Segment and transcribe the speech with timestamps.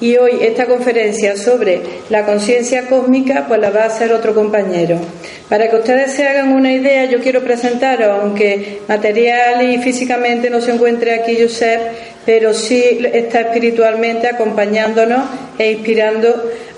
[0.00, 4.98] Y hoy esta conferencia sobre la conciencia cósmica pues la va a hacer otro compañero.
[5.48, 10.60] Para que ustedes se hagan una idea, yo quiero presentaros, aunque material y físicamente no
[10.60, 11.80] se encuentre aquí Josep,
[12.30, 15.22] pero sí está espiritualmente acompañándonos
[15.58, 16.28] e inspirando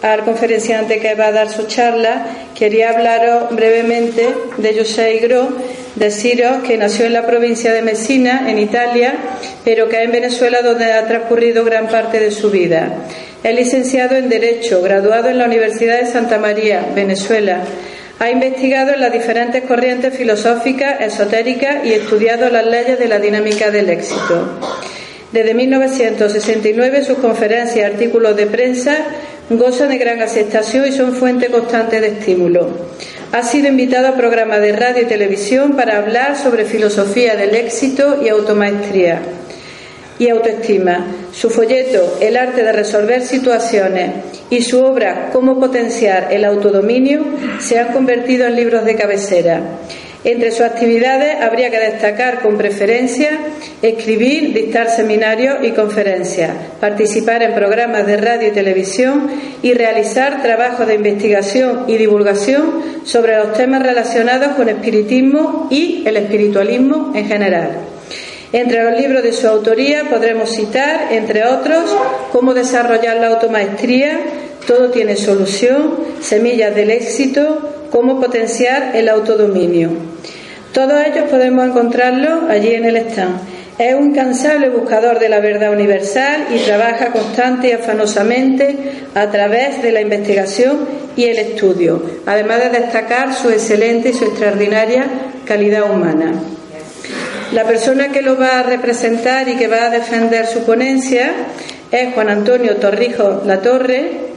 [0.01, 2.25] al conferenciante que va a dar su charla.
[2.59, 5.51] Quería hablaros brevemente de José Igro,
[5.95, 9.13] deciros que nació en la provincia de Messina, en Italia,
[9.63, 12.89] pero que en Venezuela donde ha transcurrido gran parte de su vida.
[13.45, 17.61] Es licenciado en Derecho, graduado en la Universidad de Santa María, Venezuela
[18.19, 23.73] ha investigado en las diferentes corrientes filosóficas, esotéricas y estudiado las leyes de la dinámica
[23.73, 24.61] del éxito.
[25.33, 28.97] Desde 1969 sus conferencias y artículos de prensa
[29.49, 32.69] gozan de gran aceptación y son fuente constante de estímulo.
[33.33, 38.23] Ha sido invitado a programas de radio y televisión para hablar sobre filosofía del éxito
[38.23, 39.23] y automaestría
[40.19, 41.07] y autoestima.
[41.33, 44.11] Su folleto El arte de resolver situaciones
[44.51, 47.25] y su obra Cómo potenciar el autodominio
[47.59, 49.63] se han convertido en libros de cabecera.
[50.25, 53.31] Entre sus actividades habría que destacar con preferencia
[53.83, 59.29] escribir, dictar seminarios y conferencias, participar en programas de radio y televisión
[59.63, 66.17] y realizar trabajos de investigación y divulgación sobre los temas relacionados con espiritismo y el
[66.17, 67.71] espiritualismo en general.
[68.53, 71.85] Entre los libros de su autoría podremos citar, entre otros,
[72.31, 74.21] Cómo desarrollar la automaestría,
[74.67, 80.12] Todo tiene solución, Semillas del éxito, Cómo potenciar el autodominio.
[80.73, 83.37] Todos ellos podemos encontrarlos allí en el stand.
[83.79, 88.77] Es un incansable buscador de la verdad universal y trabaja constante y afanosamente
[89.15, 90.79] a través de la investigación
[91.17, 95.05] y el estudio, además de destacar su excelente y su extraordinaria
[95.45, 96.33] calidad humana.
[97.53, 101.33] La persona que lo va a representar y que va a defender su ponencia
[101.91, 104.32] es Juan Antonio Torrijos Latorre,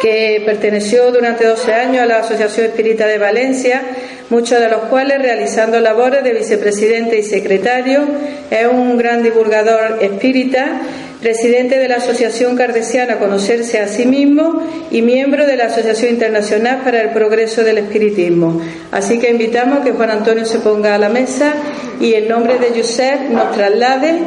[0.00, 3.82] que perteneció durante 12 años a la Asociación Espírita de Valencia,
[4.30, 8.02] muchos de los cuales realizando labores de vicepresidente y secretario,
[8.50, 10.80] es un gran divulgador espírita
[11.20, 16.82] presidente de la Asociación Cardesiana Conocerse a sí mismo y miembro de la Asociación Internacional
[16.84, 18.60] para el Progreso del Espiritismo.
[18.92, 21.54] Así que invitamos que Juan Antonio se ponga a la mesa
[22.00, 24.18] y en nombre de Josep nos traslade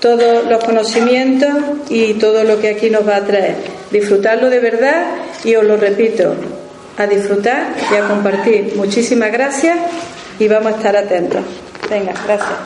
[0.00, 1.50] todos los conocimientos
[1.90, 3.75] y todo lo que aquí nos va a traer.
[3.90, 5.06] Disfrutarlo de verdad
[5.44, 6.34] y os lo repito,
[6.98, 8.72] a disfrutar y a compartir.
[8.76, 9.78] Muchísimas gracias
[10.38, 11.42] y vamos a estar atentos.
[11.88, 12.58] Venga, gracias.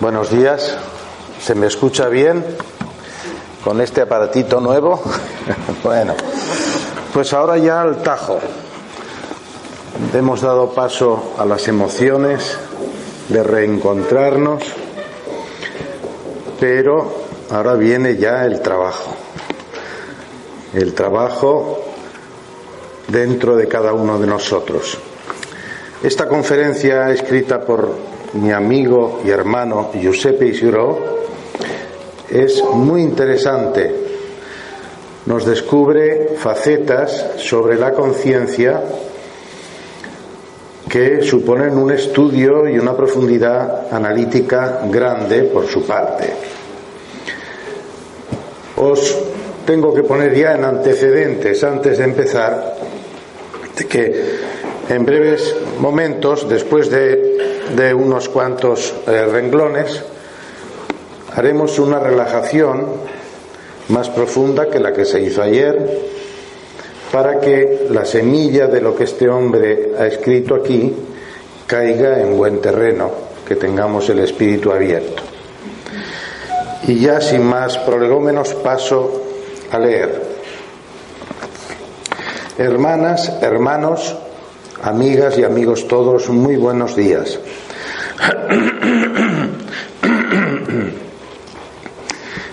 [0.00, 0.76] Buenos días.
[1.40, 2.44] ¿Se me escucha bien
[3.62, 5.02] con este aparatito nuevo?
[5.84, 6.14] bueno,
[7.12, 8.38] pues ahora ya al tajo.
[10.14, 12.56] Hemos dado paso a las emociones
[13.28, 14.62] de reencontrarnos,
[16.58, 19.14] pero ahora viene ya el trabajo.
[20.72, 21.80] El trabajo
[23.08, 24.96] dentro de cada uno de nosotros.
[26.02, 27.92] Esta conferencia escrita por
[28.34, 31.18] mi amigo y hermano Giuseppe Isidro,
[32.30, 33.99] es muy interesante.
[35.26, 38.80] Nos descubre facetas sobre la conciencia
[40.88, 46.32] que suponen un estudio y una profundidad analítica grande por su parte.
[48.76, 49.18] Os
[49.66, 52.76] tengo que poner ya en antecedentes antes de empezar
[53.88, 54.40] que
[54.88, 57.30] en breves momentos, después de
[57.76, 60.02] de unos cuantos eh, renglones,
[61.34, 62.86] haremos una relajación
[63.90, 66.00] más profunda que la que se hizo ayer,
[67.12, 70.94] para que la semilla de lo que este hombre ha escrito aquí
[71.66, 73.10] caiga en buen terreno,
[73.46, 75.22] que tengamos el espíritu abierto.
[76.86, 79.22] Y ya sin más prolegómenos paso
[79.70, 80.30] a leer.
[82.58, 84.16] Hermanas, hermanos,
[84.82, 87.38] amigas y amigos todos, muy buenos días.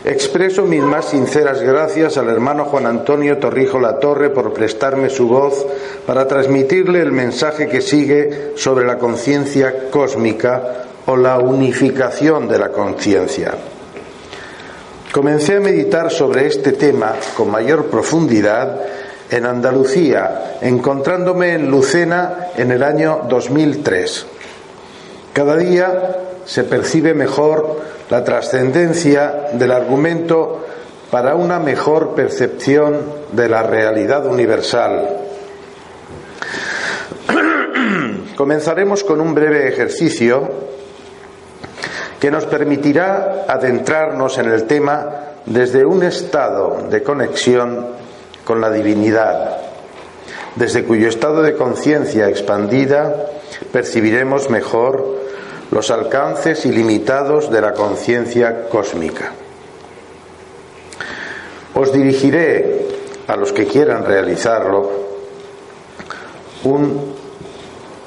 [0.07, 5.27] Expreso mis más sinceras gracias al hermano Juan Antonio Torrijo La Torre por prestarme su
[5.27, 5.65] voz
[6.05, 12.69] para transmitirle el mensaje que sigue sobre la conciencia cósmica o la unificación de la
[12.69, 13.55] conciencia.
[15.11, 18.79] Comencé a meditar sobre este tema con mayor profundidad
[19.29, 24.25] en Andalucía, encontrándome en Lucena en el año 2003.
[25.33, 26.15] Cada día
[26.45, 30.65] se percibe mejor la trascendencia del argumento
[31.11, 33.01] para una mejor percepción
[33.31, 35.17] de la realidad universal.
[38.35, 40.49] Comenzaremos con un breve ejercicio
[42.19, 45.09] que nos permitirá adentrarnos en el tema
[45.45, 47.87] desde un estado de conexión
[48.43, 49.57] con la divinidad,
[50.55, 53.13] desde cuyo estado de conciencia expandida
[53.71, 55.26] percibiremos mejor
[55.71, 59.31] los alcances ilimitados de la conciencia cósmica.
[61.75, 62.87] Os dirigiré
[63.27, 64.89] a los que quieran realizarlo
[66.63, 67.15] un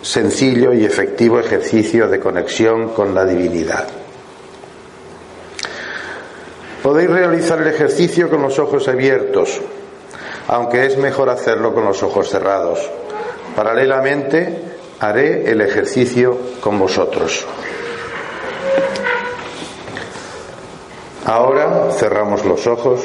[0.02, 3.86] sencillo y efectivo ejercicio de conexión con la divinidad.
[6.82, 9.60] Podéis realizar el ejercicio con los ojos abiertos,
[10.48, 12.90] aunque es mejor hacerlo con los ojos cerrados.
[13.54, 14.69] Paralelamente
[15.00, 17.47] haré el ejercicio con vosotros.
[21.26, 23.00] Ahora cerramos los ojos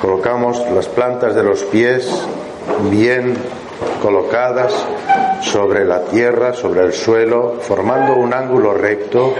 [0.00, 2.08] Colocamos las plantas de los pies
[2.88, 3.36] bien
[4.00, 4.72] colocadas
[5.42, 9.34] sobre la tierra, sobre el suelo, formando un ángulo recto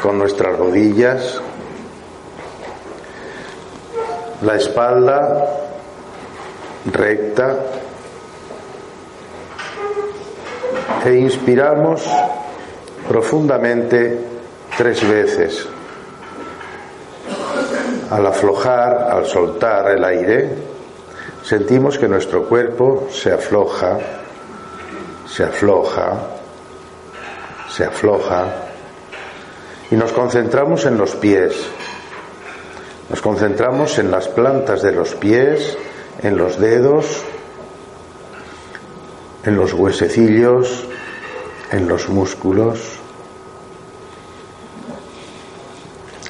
[0.00, 1.40] con nuestras rodillas,
[4.42, 5.44] la espalda
[6.86, 7.56] recta
[11.08, 12.04] e inspiramos
[13.08, 14.18] profundamente
[14.76, 15.66] tres veces.
[18.10, 20.50] Al aflojar, al soltar el aire,
[21.42, 23.98] sentimos que nuestro cuerpo se afloja,
[25.26, 26.12] se afloja,
[27.70, 28.44] se afloja
[29.90, 31.54] y nos concentramos en los pies.
[33.08, 35.78] Nos concentramos en las plantas de los pies,
[36.22, 37.22] en los dedos,
[39.44, 40.84] en los huesecillos,
[41.70, 42.80] en los músculos,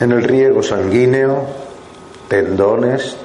[0.00, 1.46] en el riego sanguíneo,
[2.28, 3.16] tendones,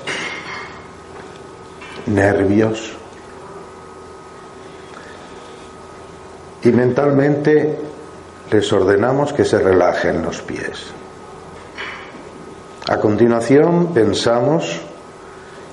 [2.08, 2.94] nervios.
[6.64, 7.78] Y mentalmente
[8.50, 10.86] les ordenamos que se relajen los pies.
[12.88, 14.80] A continuación pensamos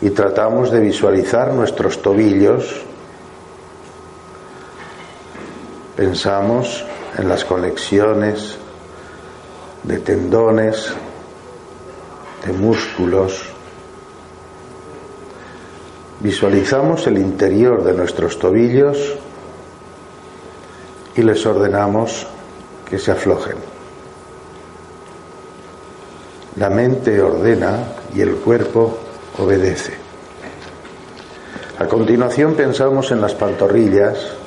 [0.00, 2.82] y tratamos de visualizar nuestros tobillos.
[6.00, 6.82] Pensamos
[7.18, 8.56] en las conexiones
[9.82, 10.94] de tendones,
[12.42, 13.44] de músculos.
[16.20, 18.96] Visualizamos el interior de nuestros tobillos
[21.16, 22.26] y les ordenamos
[22.88, 23.56] que se aflojen.
[26.56, 27.76] La mente ordena
[28.14, 28.96] y el cuerpo
[29.36, 29.92] obedece.
[31.78, 34.40] A continuación pensamos en las pantorrillas,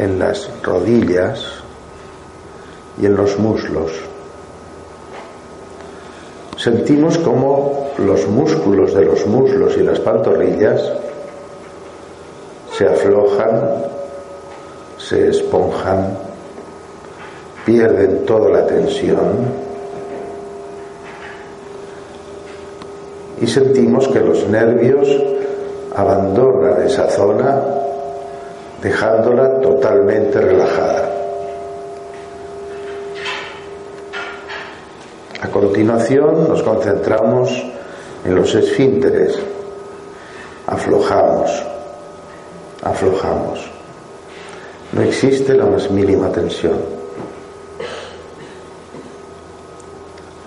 [0.00, 1.44] en las rodillas
[2.98, 3.92] y en los muslos.
[6.56, 10.80] Sentimos como los músculos de los muslos y las pantorrillas
[12.72, 13.84] se aflojan,
[14.96, 16.16] se esponjan,
[17.66, 19.70] pierden toda la tensión
[23.38, 25.08] y sentimos que los nervios
[25.94, 27.89] abandonan esa zona
[28.82, 31.10] dejándola totalmente relajada.
[35.42, 37.50] A continuación nos concentramos
[38.24, 39.38] en los esfínteres.
[40.66, 41.50] Aflojamos,
[42.82, 43.70] aflojamos.
[44.92, 46.78] No existe la más mínima tensión.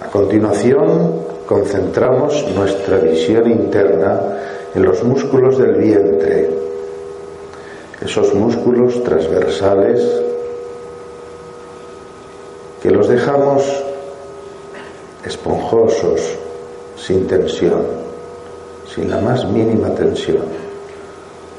[0.02, 4.20] A continuación concentramos nuestra visión interna
[4.76, 6.50] en los músculos del vientre,
[8.04, 10.02] esos músculos transversales
[12.82, 13.64] que los dejamos
[15.24, 16.20] esponjosos,
[16.98, 17.84] sin tensión,
[18.94, 20.44] sin la más mínima tensión.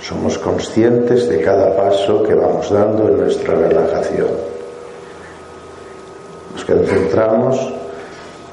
[0.02, 4.28] Somos conscientes de cada paso que vamos dando en nuestra relajación.
[6.52, 7.72] Nos concentramos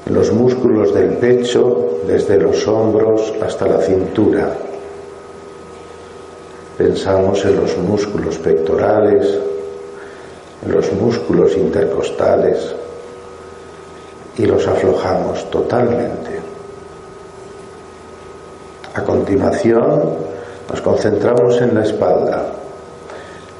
[0.06, 4.56] en los músculos del pecho, desde los hombros hasta la cintura.
[6.82, 9.38] Pensamos en los músculos pectorales,
[10.66, 12.74] en los músculos intercostales,
[14.36, 16.40] y los aflojamos totalmente.
[18.94, 20.02] A continuación
[20.68, 22.46] nos concentramos en la espalda,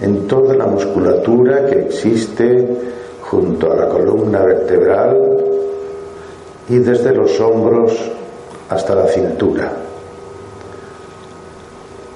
[0.01, 2.77] en toda la musculatura que existe
[3.21, 5.17] junto a la columna vertebral
[6.69, 7.93] y desde los hombros
[8.69, 9.92] hasta la cintura.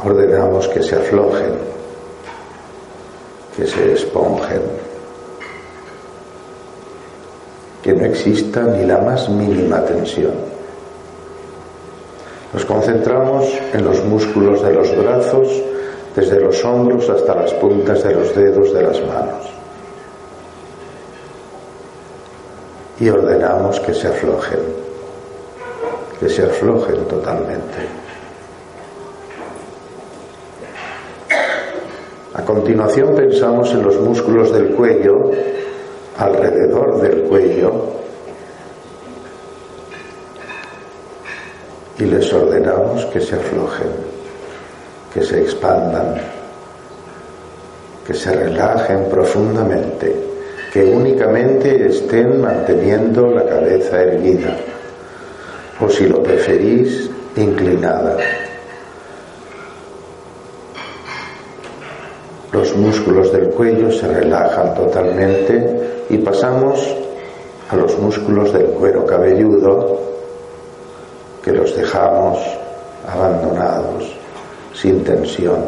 [0.05, 1.55] Ordenamos que se aflojen,
[3.57, 4.63] que se esponjen,
[7.83, 10.35] que no exista ni la más mínima tensión.
[12.53, 15.49] Nos concentramos en los músculos de los brazos,
[16.15, 19.51] desde los hombros hasta las puntas de los dedos de las manos.
[23.01, 24.61] Y ordenamos que se aflojen,
[26.19, 28.06] que se aflojen totalmente.
[32.37, 35.31] A continuación pensamos en los músculos del cuello,
[36.19, 37.73] alrededor del cuello,
[41.99, 44.17] y les ordenamos que se aflojen
[45.17, 46.15] que se expandan,
[48.07, 50.15] que se relajen profundamente,
[50.71, 54.55] que únicamente estén manteniendo la cabeza erguida,
[55.81, 58.19] o si lo preferís, inclinada.
[62.53, 66.97] Los músculos del cuello se relajan totalmente y pasamos
[67.69, 69.99] a los músculos del cuero cabelludo
[71.43, 72.39] que los dejamos
[73.09, 74.17] abandonados
[74.75, 75.65] sin tensión.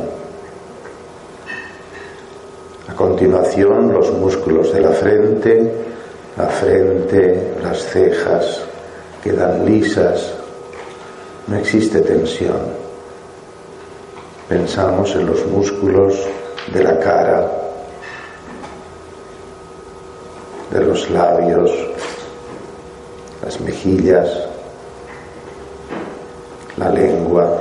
[2.88, 5.72] A continuación, los músculos de la frente,
[6.36, 8.62] la frente, las cejas
[9.22, 10.34] quedan lisas,
[11.48, 12.56] no existe tensión.
[14.48, 16.14] Pensamos en los músculos
[16.72, 17.50] de la cara,
[20.70, 21.70] de los labios,
[23.42, 24.28] las mejillas,
[26.76, 27.58] la lengua,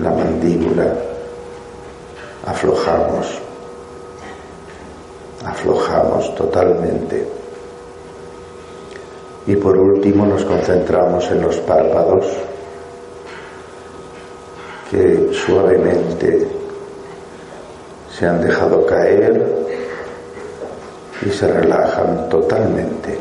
[0.00, 0.92] la mandíbula,
[2.46, 3.38] aflojamos,
[5.44, 7.28] aflojamos totalmente.
[9.46, 12.26] Y por último nos concentramos en los párpados
[14.90, 16.47] que suavemente
[18.18, 19.46] se han dejado caer
[21.24, 23.16] y se relajan totalmente.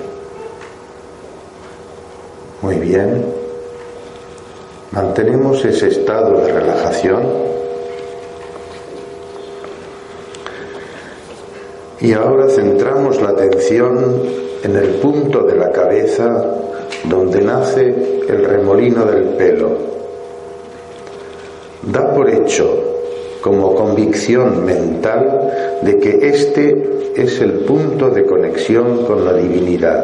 [2.64, 3.26] Muy bien.
[4.92, 7.28] Mantenemos ese estado de relajación
[12.00, 14.24] y ahora centramos la atención
[14.64, 16.44] en el punto de la cabeza
[17.04, 19.78] donde nace el remolino del pelo.
[21.84, 22.87] Da por hecho,
[23.48, 30.04] como convicción mental, de que este es el punto de conexión con la divinidad.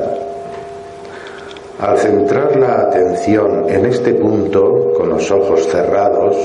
[1.77, 6.37] Al centrar la atención en este punto, con los ojos cerrados,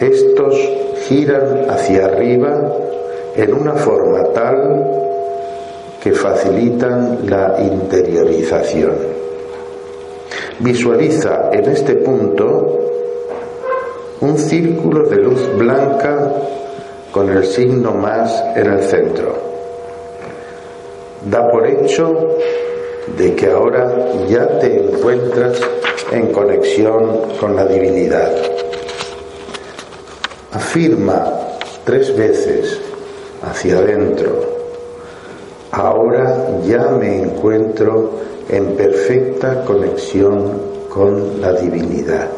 [0.00, 0.56] estos
[1.06, 2.72] giran hacia arriba
[3.36, 4.84] en una forma tal
[6.02, 8.94] que facilitan la interiorización.
[10.58, 12.85] Visualiza en este punto
[14.20, 16.32] un círculo de luz blanca
[17.12, 19.34] con el signo más en el centro.
[21.30, 22.36] Da por hecho
[23.16, 23.90] de que ahora
[24.28, 25.60] ya te encuentras
[26.12, 28.32] en conexión con la divinidad.
[30.52, 31.32] Afirma
[31.84, 32.80] tres veces
[33.42, 34.40] hacia adentro,
[35.72, 38.12] ahora ya me encuentro
[38.48, 42.35] en perfecta conexión con la divinidad.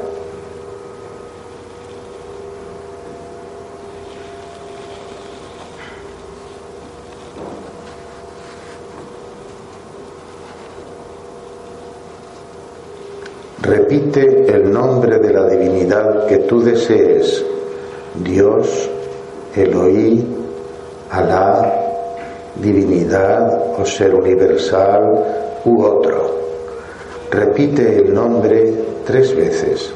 [13.99, 17.45] Repite el nombre de la divinidad que tú desees,
[18.15, 18.89] Dios,
[19.57, 20.25] Eloí,
[21.11, 21.75] Alá,
[22.55, 26.31] divinidad o ser universal u otro.
[27.33, 28.73] Repite el nombre
[29.05, 29.93] tres veces.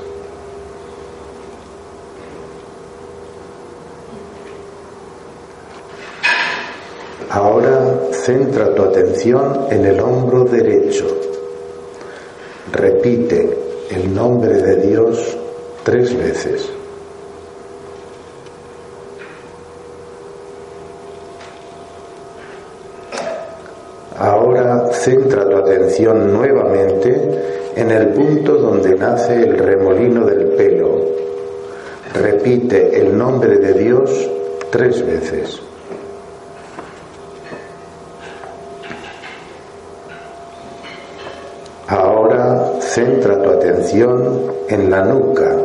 [7.31, 11.07] Ahora centra tu atención en el hombro derecho.
[12.73, 15.37] Repite el nombre de Dios
[15.85, 16.69] tres veces.
[24.19, 31.01] Ahora centra tu atención nuevamente en el punto donde nace el remolino del pelo.
[32.15, 34.31] Repite el nombre de Dios
[34.71, 35.61] tres veces.
[42.93, 43.49] Centra tu
[44.69, 45.57] en la nuca.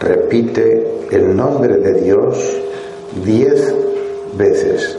[0.00, 2.36] repite el nombre de Dios
[3.24, 3.72] diez
[4.36, 4.98] veces.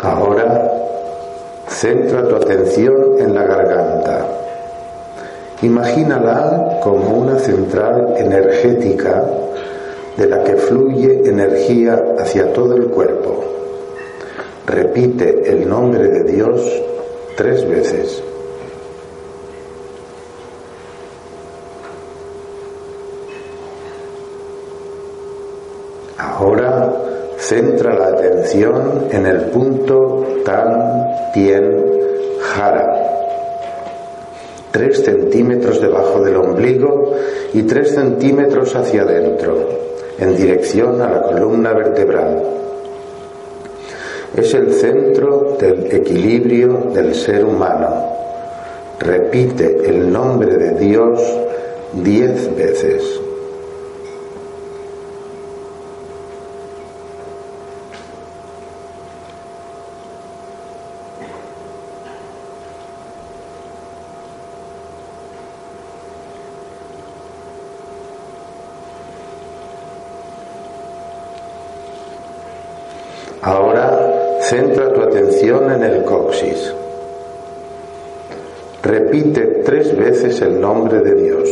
[0.00, 0.70] Ahora
[1.68, 3.03] centra tu atención.
[5.64, 9.24] Imagínala como una central energética
[10.14, 13.42] de la que fluye energía hacia todo el cuerpo.
[14.66, 16.60] Repite el nombre de Dios
[17.38, 18.22] tres veces.
[26.18, 26.92] Ahora
[27.38, 31.82] centra la atención en el punto Tan Tien
[32.42, 32.93] Jara,
[34.74, 37.14] tres centímetros debajo del ombligo
[37.52, 39.68] y tres centímetros hacia adentro,
[40.18, 42.42] en dirección a la columna vertebral.
[44.36, 47.88] Es el centro del equilibrio del ser humano.
[48.98, 51.20] Repite el nombre de Dios
[51.92, 53.23] diez veces.
[73.44, 76.72] Ahora centra tu atención en el coxis.
[78.82, 81.50] Repite tres veces el nombre de Dios.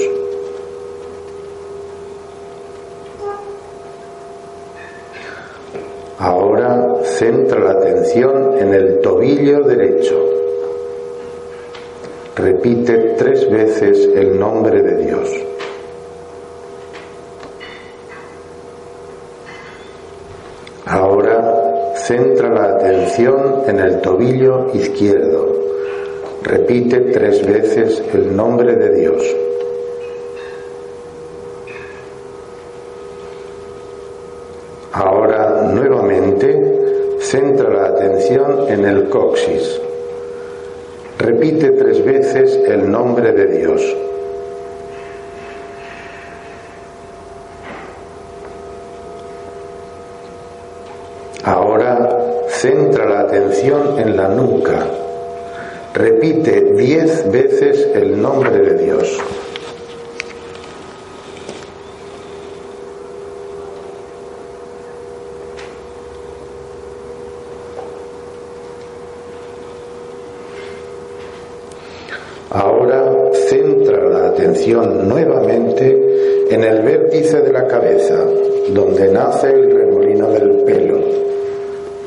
[6.18, 10.18] Ahora centra la atención en el tobillo derecho.
[12.36, 15.30] Repite tres veces el nombre de Dios.
[20.86, 21.52] Ahora
[22.82, 25.52] atención en el tobillo izquierdo.
[26.42, 29.22] Repite tres veces el nombre de Dios.
[34.92, 39.80] Ahora nuevamente centra la atención en el coxis.
[41.18, 43.96] Repite tres veces el nombre de Dios.
[51.44, 52.22] Ahora
[52.62, 53.24] centra
[53.64, 54.84] en la nuca.
[55.94, 59.18] Repite diez veces el nombre de Dios.
[72.50, 73.12] Ahora
[73.48, 78.24] centra la atención nuevamente en el vértice de la cabeza,
[78.74, 80.98] donde nace el remolino del pelo.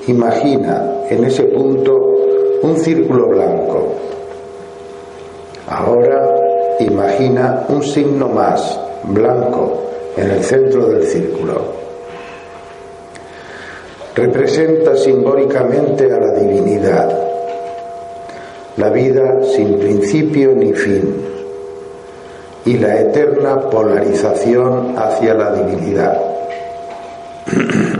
[0.07, 2.15] Imagina en ese punto
[2.61, 3.93] un círculo blanco.
[5.67, 9.83] Ahora imagina un signo más, blanco,
[10.17, 11.85] en el centro del círculo.
[14.15, 17.09] Representa simbólicamente a la divinidad,
[18.77, 21.25] la vida sin principio ni fin
[22.65, 26.21] y la eterna polarización hacia la divinidad.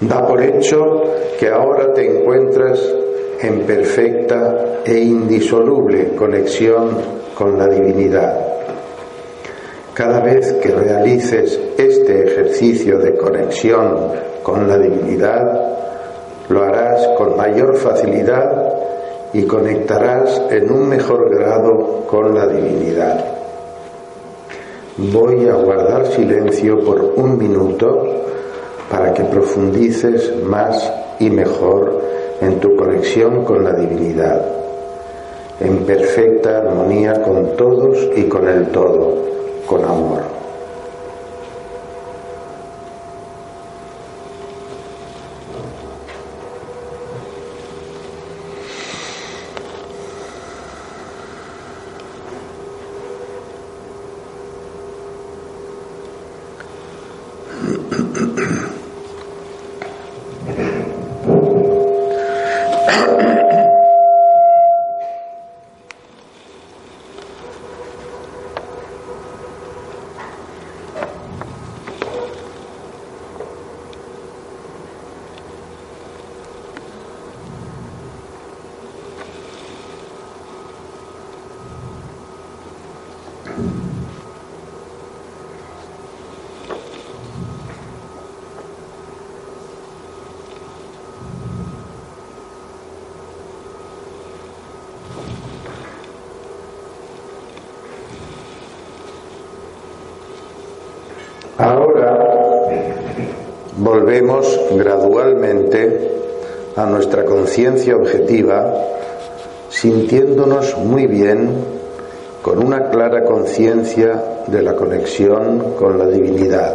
[0.00, 1.02] Da por hecho
[1.38, 2.80] que ahora te encuentras
[3.42, 6.88] en perfecta e indisoluble conexión
[7.34, 8.34] con la divinidad.
[9.92, 15.76] Cada vez que realices este ejercicio de conexión con la divinidad,
[16.48, 18.72] lo harás con mayor facilidad
[19.34, 23.22] y conectarás en un mejor grado con la divinidad.
[24.96, 28.20] Voy a guardar silencio por un minuto
[28.90, 32.02] para que profundices más y mejor
[32.40, 34.44] en tu conexión con la divinidad,
[35.60, 39.16] en perfecta armonía con todos y con el todo,
[39.66, 40.39] con amor.
[106.80, 108.72] A nuestra conciencia objetiva,
[109.68, 111.50] sintiéndonos muy bien,
[112.40, 116.74] con una clara conciencia de la conexión con la divinidad.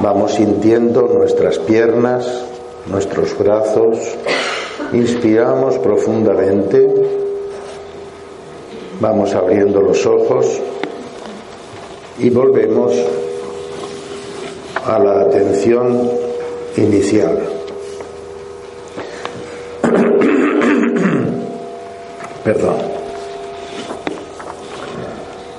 [0.00, 2.26] Vamos sintiendo nuestras piernas,
[2.90, 3.96] nuestros brazos,
[4.92, 6.84] inspiramos profundamente,
[9.00, 10.60] vamos abriendo los ojos
[12.18, 12.92] y volvemos
[14.84, 16.10] a la atención
[16.76, 17.55] inicial.
[22.46, 22.76] Perdón.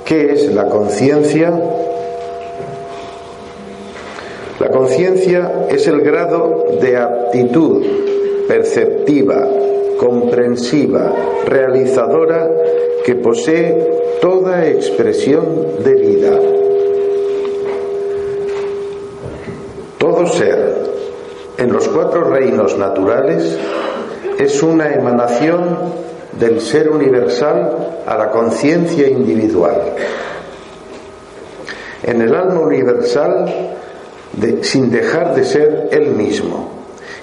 [0.05, 1.51] ¿Qué es la conciencia?
[4.61, 7.85] La conciencia es el grado de aptitud
[8.47, 9.49] perceptiva,
[9.99, 11.11] comprensiva,
[11.45, 12.49] realizadora
[13.05, 16.39] que posee toda expresión de vida.
[19.97, 20.73] Todo ser
[21.57, 23.57] en los cuatro reinos naturales
[24.39, 26.06] es una emanación
[26.39, 29.81] del ser universal a la conciencia individual.
[32.03, 33.75] En el alma universal,
[34.61, 36.69] sin dejar de ser él mismo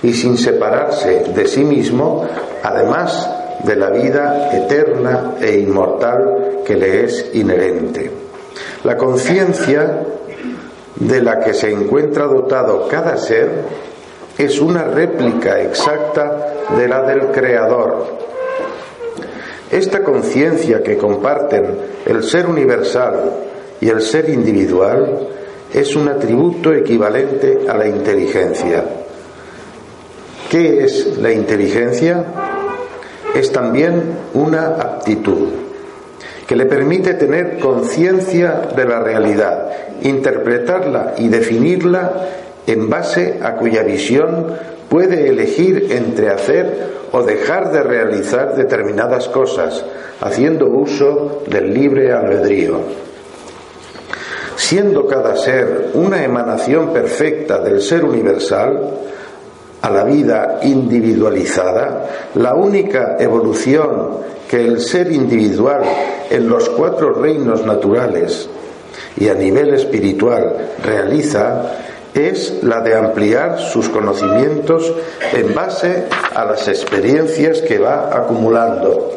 [0.02, 2.26] y sin separarse de sí mismo,
[2.62, 3.30] además
[3.64, 8.10] de la vida eterna e inmortal que le es inherente.
[8.82, 10.00] La conciencia
[10.96, 13.48] de la que se encuentra dotado cada ser
[14.38, 18.06] es una réplica exacta de la del Creador.
[19.74, 21.64] Esta conciencia que comparten
[22.06, 23.32] el ser universal
[23.80, 25.26] y el ser individual
[25.74, 28.84] es un atributo equivalente a la inteligencia.
[30.48, 32.24] ¿Qué es la inteligencia?
[33.34, 34.00] Es también
[34.34, 35.48] una aptitud
[36.46, 42.12] que le permite tener conciencia de la realidad, interpretarla y definirla
[42.68, 44.54] en base a cuya visión
[44.88, 49.84] puede elegir entre hacer o dejar de realizar determinadas cosas,
[50.20, 52.80] haciendo uso del libre albedrío.
[54.56, 59.04] Siendo cada ser una emanación perfecta del ser universal,
[59.84, 64.16] a la vida individualizada, la única evolución
[64.48, 65.82] que el ser individual
[66.30, 68.48] en los cuatro reinos naturales
[69.18, 71.70] y a nivel espiritual realiza
[72.14, 74.92] es la de ampliar sus conocimientos
[75.32, 79.16] en base a las experiencias que va acumulando.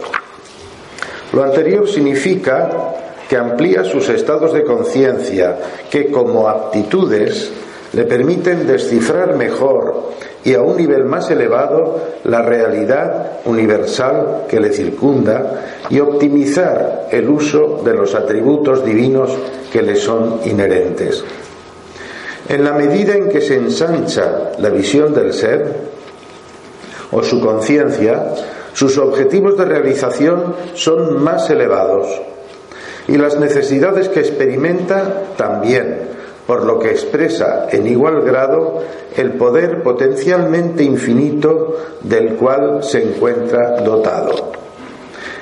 [1.33, 2.69] Lo anterior significa
[3.29, 5.57] que amplía sus estados de conciencia,
[5.91, 7.51] que como aptitudes
[7.93, 10.12] le permiten descifrar mejor
[10.43, 17.29] y a un nivel más elevado la realidad universal que le circunda y optimizar el
[17.29, 19.31] uso de los atributos divinos
[19.71, 21.23] que le son inherentes.
[22.49, 25.75] En la medida en que se ensancha la visión del ser
[27.12, 28.33] o su conciencia,
[28.73, 32.07] sus objetivos de realización son más elevados
[33.07, 36.10] y las necesidades que experimenta también,
[36.45, 38.81] por lo que expresa en igual grado
[39.15, 44.51] el poder potencialmente infinito del cual se encuentra dotado.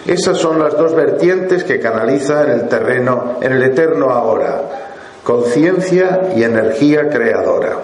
[0.07, 4.84] Esas son las dos vertientes que canaliza en el terreno, en el eterno ahora,
[5.25, 7.79] conciencia y energía creadora.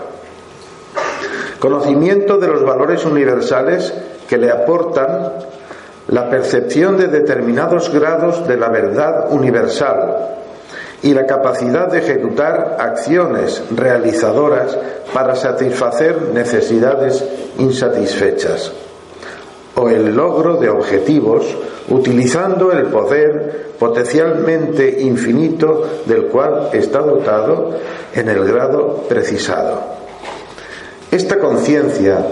[1.59, 3.91] Conocimiento de los valores universales
[4.29, 5.33] que le aportan
[6.07, 10.17] la percepción de determinados grados de la verdad universal
[11.01, 14.77] y la capacidad de ejecutar acciones realizadoras
[15.11, 17.25] para satisfacer necesidades
[17.57, 18.71] insatisfechas
[19.75, 21.45] o el logro de objetivos
[21.89, 27.71] utilizando el poder potencialmente infinito del cual está dotado
[28.13, 29.81] en el grado precisado.
[31.09, 32.25] Esta conciencia,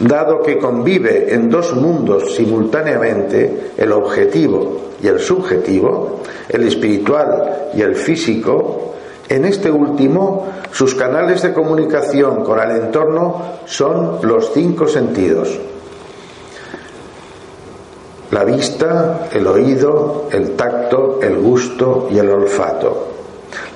[0.00, 7.82] dado que convive en dos mundos simultáneamente, el objetivo y el subjetivo, el espiritual y
[7.82, 8.94] el físico,
[9.28, 15.58] en este último, sus canales de comunicación con el entorno son los cinco sentidos,
[18.34, 23.06] la vista, el oído, el tacto, el gusto y el olfato.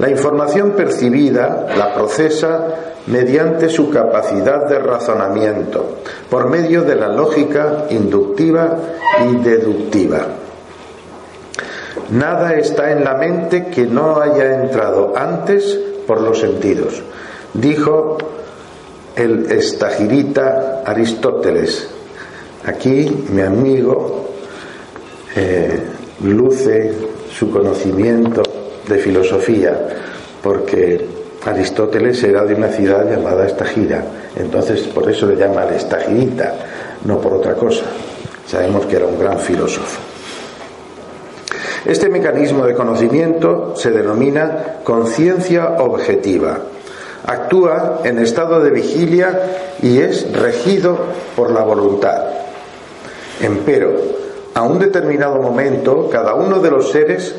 [0.01, 2.66] La información percibida la procesa
[3.07, 8.79] mediante su capacidad de razonamiento, por medio de la lógica inductiva
[9.31, 10.27] y deductiva.
[12.11, 17.01] Nada está en la mente que no haya entrado antes por los sentidos,
[17.55, 18.18] dijo
[19.14, 21.88] el estagirita Aristóteles.
[22.64, 24.28] Aquí mi amigo
[25.37, 25.81] eh,
[26.25, 26.93] luce
[27.31, 28.43] su conocimiento
[28.87, 29.79] de filosofía,
[30.43, 31.07] porque
[31.45, 34.03] Aristóteles era de una ciudad llamada Estagira,
[34.37, 36.55] entonces por eso le llama el Estagirita,
[37.05, 37.85] no por otra cosa.
[38.47, 40.01] Sabemos que era un gran filósofo.
[41.85, 46.59] Este mecanismo de conocimiento se denomina conciencia objetiva.
[47.27, 50.99] Actúa en estado de vigilia y es regido
[51.37, 52.25] por la voluntad.
[53.41, 53.93] Empero,
[54.59, 57.33] a un determinado momento, cada uno de los seres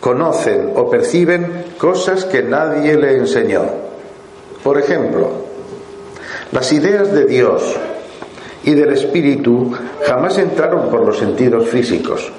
[0.00, 3.62] conocen o perciben cosas que nadie le enseñó.
[4.60, 5.28] Por ejemplo,
[6.50, 7.76] las ideas de Dios
[8.64, 9.70] y del Espíritu
[10.04, 12.32] jamás entraron por los sentidos físicos.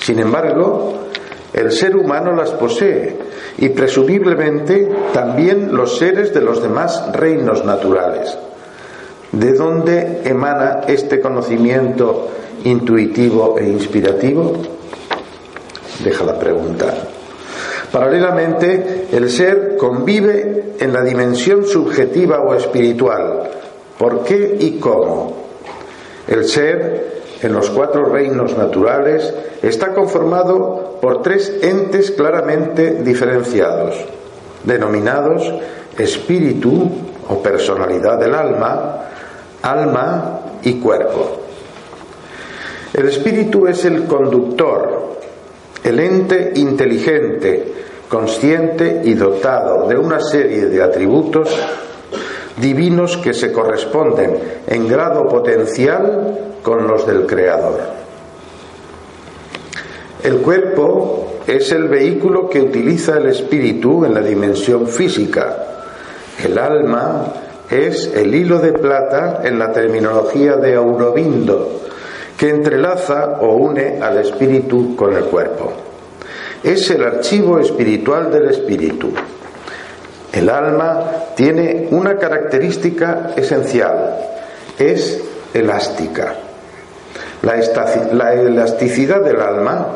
[0.00, 1.04] Sin embargo,
[1.52, 3.18] el ser humano las posee
[3.58, 8.36] y presumiblemente también los seres de los demás reinos naturales.
[9.30, 12.30] ¿De dónde emana este conocimiento
[12.64, 14.52] intuitivo e inspirativo?
[16.02, 16.94] Deja la pregunta.
[17.92, 23.50] Paralelamente, el ser convive en la dimensión subjetiva o espiritual.
[23.98, 25.36] ¿Por qué y cómo?
[26.28, 33.96] El ser, en los cuatro reinos naturales, está conformado por tres entes claramente diferenciados,
[34.64, 35.52] denominados
[35.98, 36.90] espíritu
[37.28, 39.06] o personalidad del alma,
[39.62, 41.49] alma y cuerpo.
[43.00, 45.16] El espíritu es el conductor,
[45.82, 47.72] el ente inteligente,
[48.06, 51.48] consciente y dotado de una serie de atributos
[52.60, 54.36] divinos que se corresponden
[54.66, 57.80] en grado potencial con los del Creador.
[60.22, 65.86] El cuerpo es el vehículo que utiliza el espíritu en la dimensión física.
[66.44, 67.32] El alma
[67.70, 71.80] es el hilo de plata en la terminología de Aurobindo,
[72.40, 75.74] que entrelaza o une al espíritu con el cuerpo.
[76.64, 79.12] Es el archivo espiritual del espíritu.
[80.32, 81.04] El alma
[81.36, 84.16] tiene una característica esencial,
[84.78, 85.20] es
[85.52, 86.34] elástica.
[87.42, 89.88] La, elasticidad del alma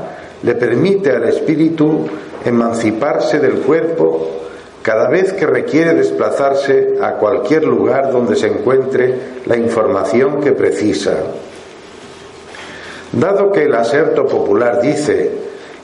[0.43, 2.07] le permite al espíritu
[2.45, 4.33] emanciparse del cuerpo
[4.83, 9.15] cada vez que requiere desplazarse a cualquier lugar donde se encuentre
[9.47, 11.15] la información que precisa.
[13.13, 15.31] Dado que el aserto popular dice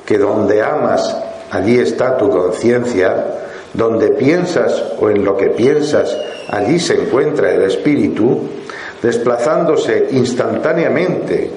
[0.04, 1.16] que donde amas,
[1.50, 3.24] allí está tu conciencia,
[3.72, 6.16] donde piensas o en lo que piensas,
[6.48, 8.40] allí se encuentra el espíritu,
[9.02, 11.50] desplazándose instantáneamente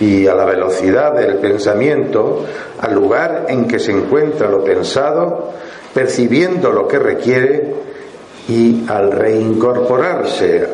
[0.00, 2.44] y a la velocidad del pensamiento
[2.80, 5.52] al lugar en que se encuentra lo pensado,
[5.92, 7.74] percibiendo lo que requiere
[8.48, 10.66] y al reincorporarse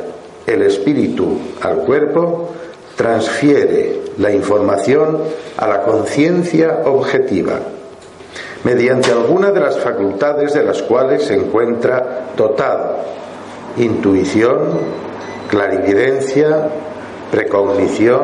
[0.47, 2.51] el espíritu al cuerpo,
[2.97, 5.19] transfiere la información
[5.57, 7.59] a la conciencia objetiva,
[8.63, 12.99] mediante alguna de las facultades de las cuales se encuentra dotado,
[13.77, 14.79] intuición,
[15.49, 16.69] clarividencia,
[17.31, 18.21] precognición,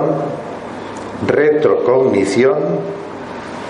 [1.27, 2.57] retrocognición,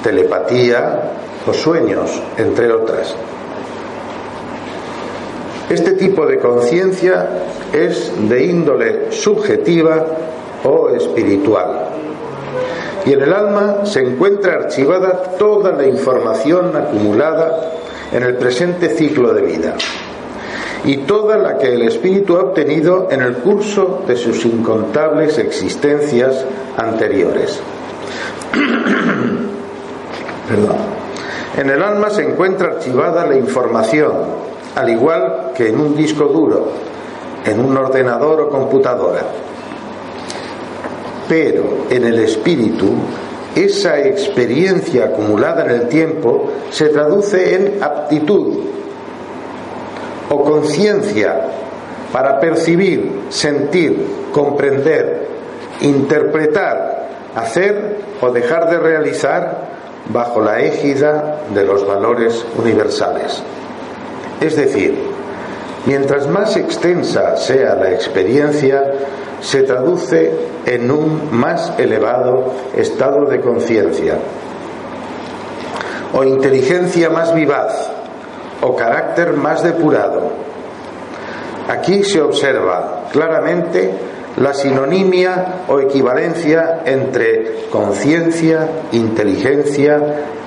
[0.03, 1.13] telepatía
[1.47, 3.15] o sueños, entre otras.
[5.71, 7.29] Este tipo de conciencia
[7.73, 10.05] es de índole subjetiva
[10.65, 11.89] o espiritual.
[13.07, 17.73] Y en el alma se encuentra archivada toda la información acumulada
[18.13, 19.75] en el presente ciclo de vida
[20.85, 26.45] y toda la que el espíritu ha obtenido en el curso de sus incontables existencias
[26.77, 27.61] anteriores.
[31.57, 34.13] En el alma se encuentra archivada la información,
[34.75, 36.69] al igual que en un disco duro,
[37.45, 39.23] en un ordenador o computadora
[41.31, 42.89] pero en el espíritu
[43.55, 48.65] esa experiencia acumulada en el tiempo se traduce en aptitud
[50.29, 51.41] o conciencia
[52.13, 55.29] para percibir, sentir, comprender,
[55.83, 59.69] interpretar, hacer o dejar de realizar
[60.13, 63.41] bajo la égida de los valores universales.
[64.41, 64.99] Es decir,
[65.87, 68.83] mientras más extensa sea la experiencia,
[69.41, 70.33] se traduce
[70.67, 74.19] en un más elevado estado de conciencia
[76.13, 77.91] o inteligencia más vivaz
[78.61, 80.33] o carácter más depurado.
[81.69, 83.91] Aquí se observa claramente
[84.37, 89.99] la sinonimia o equivalencia entre conciencia, inteligencia,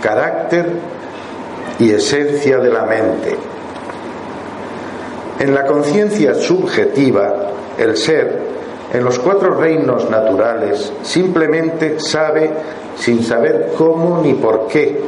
[0.02, 0.68] carácter
[1.80, 3.38] y esencia de la mente.
[5.40, 8.53] En la conciencia subjetiva, el ser
[8.94, 12.50] en los cuatro reinos naturales simplemente sabe
[12.96, 15.02] sin saber cómo ni por qué.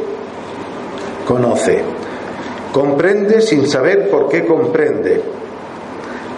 [1.28, 1.82] Conoce.
[2.72, 5.22] Comprende sin saber por qué comprende.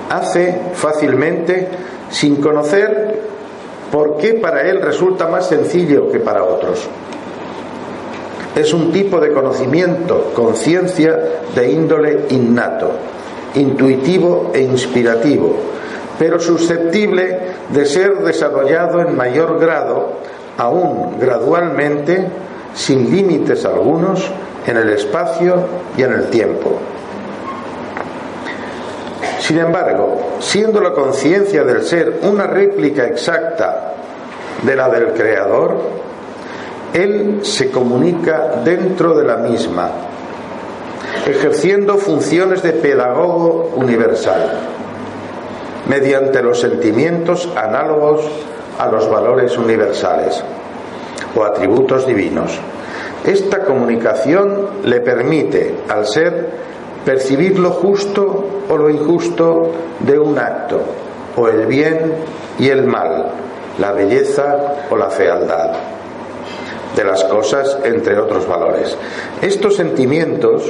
[0.10, 1.70] Hace fácilmente
[2.10, 3.22] sin conocer
[3.92, 6.88] por qué para él resulta más sencillo que para otros.
[8.56, 11.18] Es un tipo de conocimiento, conciencia
[11.56, 12.92] de índole innato,
[13.56, 15.56] intuitivo e inspirativo,
[16.18, 20.14] pero susceptible de ser desarrollado en mayor grado,
[20.58, 22.28] aún gradualmente,
[22.74, 24.30] sin límites algunos,
[24.66, 25.56] en el espacio
[25.98, 26.78] y en el tiempo.
[29.40, 33.94] Sin embargo, siendo la conciencia del ser una réplica exacta
[34.62, 35.80] de la del Creador,
[36.94, 39.90] Él se comunica dentro de la misma,
[41.26, 44.77] ejerciendo funciones de pedagogo universal,
[45.90, 48.22] mediante los sentimientos análogos
[48.78, 50.44] a los valores universales
[51.36, 52.60] o atributos divinos.
[53.26, 56.50] Esta comunicación le permite al ser
[57.04, 60.82] percibir lo justo o lo injusto de un acto,
[61.36, 62.14] o el bien
[62.60, 63.32] y el mal,
[63.80, 65.72] la belleza o la fealdad
[66.96, 68.98] de las cosas, entre otros valores.
[69.42, 70.64] Estos sentimientos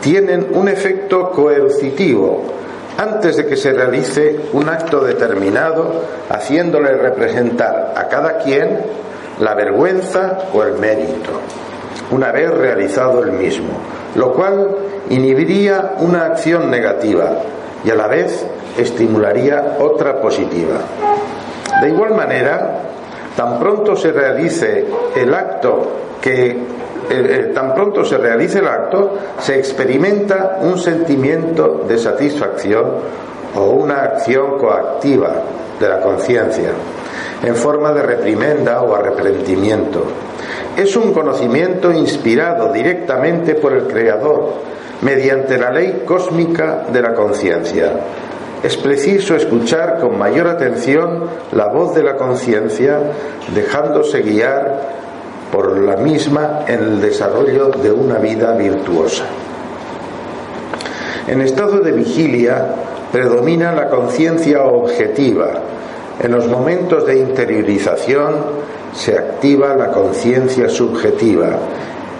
[0.00, 2.44] tienen un efecto coercitivo
[2.98, 8.80] antes de que se realice un acto determinado, haciéndole representar a cada quien
[9.38, 11.30] la vergüenza o el mérito,
[12.10, 13.68] una vez realizado el mismo,
[14.16, 14.76] lo cual
[15.10, 17.36] inhibiría una acción negativa
[17.84, 18.44] y a la vez
[18.76, 20.78] estimularía otra positiva.
[21.80, 22.80] De igual manera,
[23.36, 26.58] tan pronto se realice el acto que
[27.54, 32.86] tan pronto se realice el acto, se experimenta un sentimiento de satisfacción
[33.54, 35.32] o una acción coactiva
[35.80, 36.70] de la conciencia,
[37.42, 40.04] en forma de reprimenda o arrepentimiento.
[40.76, 44.52] Es un conocimiento inspirado directamente por el Creador,
[45.02, 47.92] mediante la ley cósmica de la conciencia.
[48.62, 52.98] Es preciso escuchar con mayor atención la voz de la conciencia,
[53.54, 54.98] dejándose guiar
[55.52, 59.24] por la misma en el desarrollo de una vida virtuosa.
[61.26, 62.66] En estado de vigilia
[63.12, 65.50] predomina la conciencia objetiva.
[66.20, 68.34] En los momentos de interiorización
[68.92, 71.50] se activa la conciencia subjetiva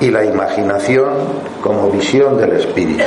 [0.01, 1.09] y la imaginación
[1.61, 3.03] como visión del espíritu.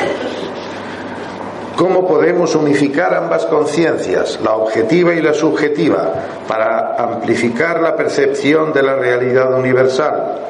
[1.82, 6.14] ¿Cómo podemos unificar ambas conciencias, la objetiva y la subjetiva,
[6.48, 10.42] para amplificar la percepción de la realidad universal?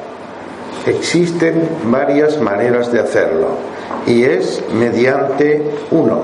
[0.84, 3.46] Existen varias maneras de hacerlo
[4.06, 6.20] y es mediante uno,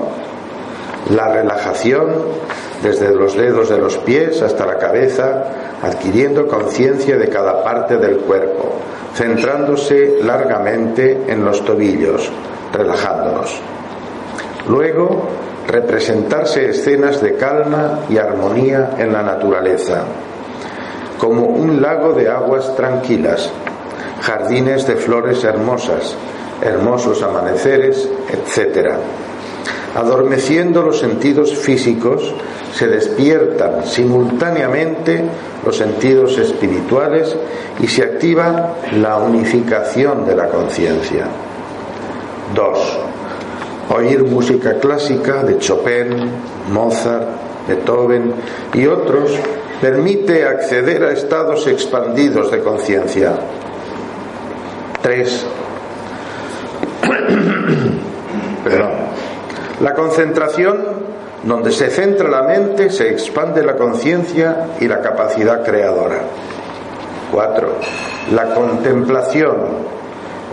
[1.09, 2.13] la relajación
[2.83, 5.43] desde los dedos de los pies hasta la cabeza,
[5.81, 8.73] adquiriendo conciencia de cada parte del cuerpo,
[9.15, 12.29] centrándose largamente en los tobillos,
[12.71, 13.59] relajándonos.
[14.67, 15.27] Luego,
[15.67, 20.03] representarse escenas de calma y armonía en la naturaleza,
[21.17, 23.49] como un lago de aguas tranquilas,
[24.21, 26.15] jardines de flores hermosas,
[26.61, 28.91] hermosos amaneceres, etc.
[29.95, 32.33] Adormeciendo los sentidos físicos,
[32.73, 35.23] se despiertan simultáneamente
[35.65, 37.35] los sentidos espirituales
[37.79, 41.25] y se activa la unificación de la conciencia.
[42.53, 43.08] 2.
[43.89, 46.31] Oír música clásica de Chopin,
[46.71, 47.27] Mozart,
[47.67, 48.33] Beethoven
[48.73, 49.31] y otros
[49.81, 53.33] permite acceder a estados expandidos de conciencia.
[55.01, 55.45] 3.
[59.81, 60.77] La concentración
[61.43, 66.21] donde se centra la mente, se expande la conciencia y la capacidad creadora.
[67.31, 67.69] 4.
[68.33, 69.55] La contemplación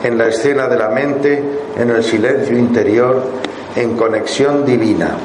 [0.03, 1.43] en la escena de la mente,
[1.77, 3.23] en el silencio interior,
[3.75, 5.17] en conexión divina.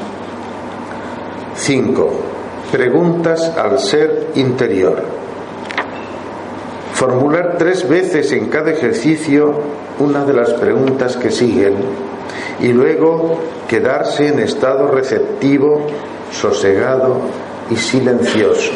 [1.54, 2.10] 5.
[2.70, 5.02] Preguntas al ser interior.
[6.94, 9.54] Formular tres veces en cada ejercicio
[9.98, 11.74] una de las preguntas que siguen
[12.60, 13.38] y luego
[13.68, 15.86] quedarse en estado receptivo,
[16.30, 17.20] sosegado
[17.70, 18.72] y silencioso.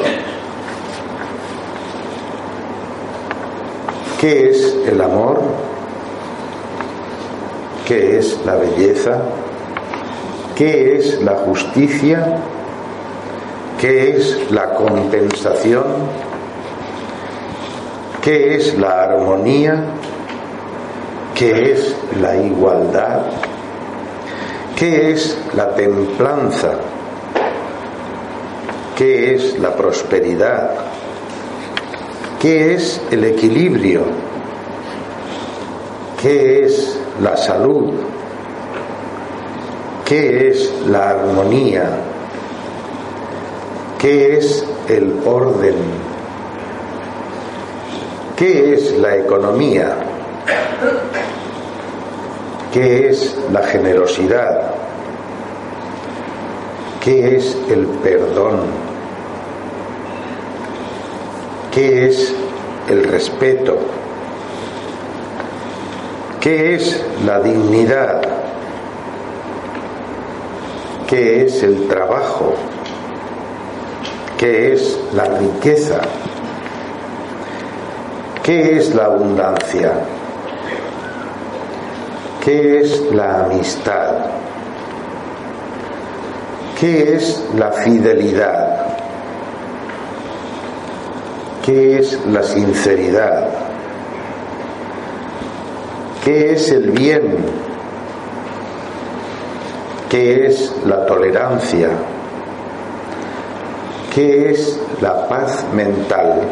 [4.20, 5.66] ¿Qué es el amor?
[7.87, 9.16] ¿Qué es la belleza?
[10.57, 12.39] ¿Qué es la justicia?
[13.80, 15.84] ¿Qué es la compensación?
[18.20, 19.84] ¿Qué es la armonía?
[21.37, 23.20] ¿Qué es la igualdad?
[24.74, 26.72] ¿Qué es la templanza?
[28.97, 30.70] ¿Qué es la prosperidad?
[32.41, 34.03] ¿Qué es el equilibrio?
[36.20, 37.93] ¿Qué es la salud?
[40.05, 41.89] ¿Qué es la armonía?
[43.99, 45.75] ¿Qué es el orden?
[48.37, 49.97] ¿Qué es la economía?
[52.73, 54.75] ¿Qué es la generosidad?
[57.03, 58.61] ¿Qué es el perdón?
[61.73, 62.35] ¿Qué es
[62.89, 63.79] el respeto?
[66.47, 68.22] ¿Qué es la dignidad?
[71.09, 72.55] ¿Qué es el trabajo?
[74.38, 76.01] ¿Qué es la riqueza?
[78.44, 79.90] ¿Qué es la abundancia?
[82.44, 84.14] ¿Qué es la amistad?
[86.78, 88.86] ¿Qué es la fidelidad?
[91.64, 93.66] ¿Qué es la sinceridad?
[96.27, 97.37] ¿Qué es el bien?
[100.11, 101.89] ¿Qué es la tolerancia?
[104.12, 106.43] ¿Qué es la paz mental?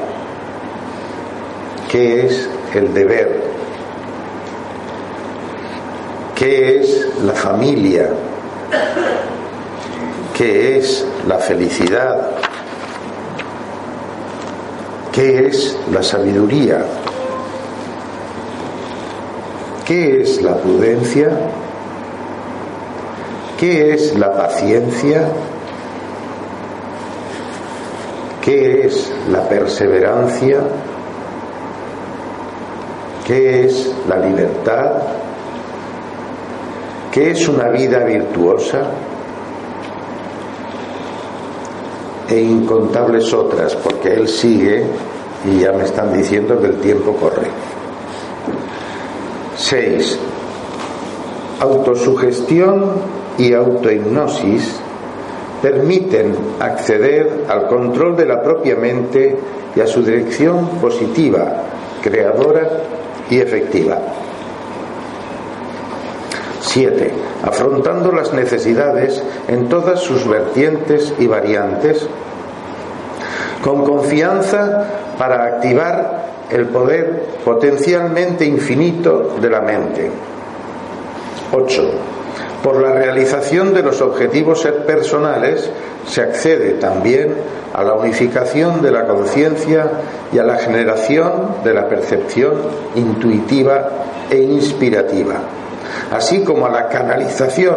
[1.90, 3.42] ¿Qué es el deber?
[6.36, 8.10] ¿Qué es la familia?
[10.38, 12.30] ¿Qué es la felicidad?
[15.10, 16.84] ¿Qué es la sabiduría?
[19.86, 21.28] ¿Qué es la prudencia?
[23.60, 25.28] ¿Qué es la paciencia?
[28.42, 30.60] ¿Qué es la perseverancia?
[33.26, 35.02] ¿Qué es la libertad?
[37.12, 38.82] ¿Qué es una vida virtuosa?
[42.28, 44.84] E incontables otras, porque él sigue
[45.44, 47.63] y ya me están diciendo que el tiempo corre.
[49.56, 50.18] 6.
[51.60, 52.92] Autosugestión
[53.38, 54.80] y autohipnosis
[55.62, 59.36] permiten acceder al control de la propia mente
[59.74, 61.62] y a su dirección positiva,
[62.02, 62.68] creadora
[63.30, 63.98] y efectiva.
[66.60, 67.12] 7.
[67.44, 72.06] Afrontando las necesidades en todas sus vertientes y variantes,
[73.62, 74.86] con confianza
[75.18, 76.23] para activar
[76.54, 80.10] el poder potencialmente infinito de la mente.
[81.52, 81.90] 8.
[82.62, 85.68] Por la realización de los objetivos personales
[86.06, 87.34] se accede también
[87.74, 89.90] a la unificación de la conciencia
[90.32, 92.54] y a la generación de la percepción
[92.94, 93.90] intuitiva
[94.30, 95.34] e inspirativa,
[96.12, 97.76] así como a la canalización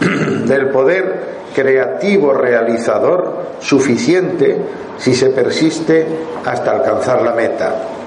[0.46, 4.60] del poder creativo realizador suficiente
[4.98, 6.06] si se persiste
[6.44, 7.97] hasta alcanzar la meta.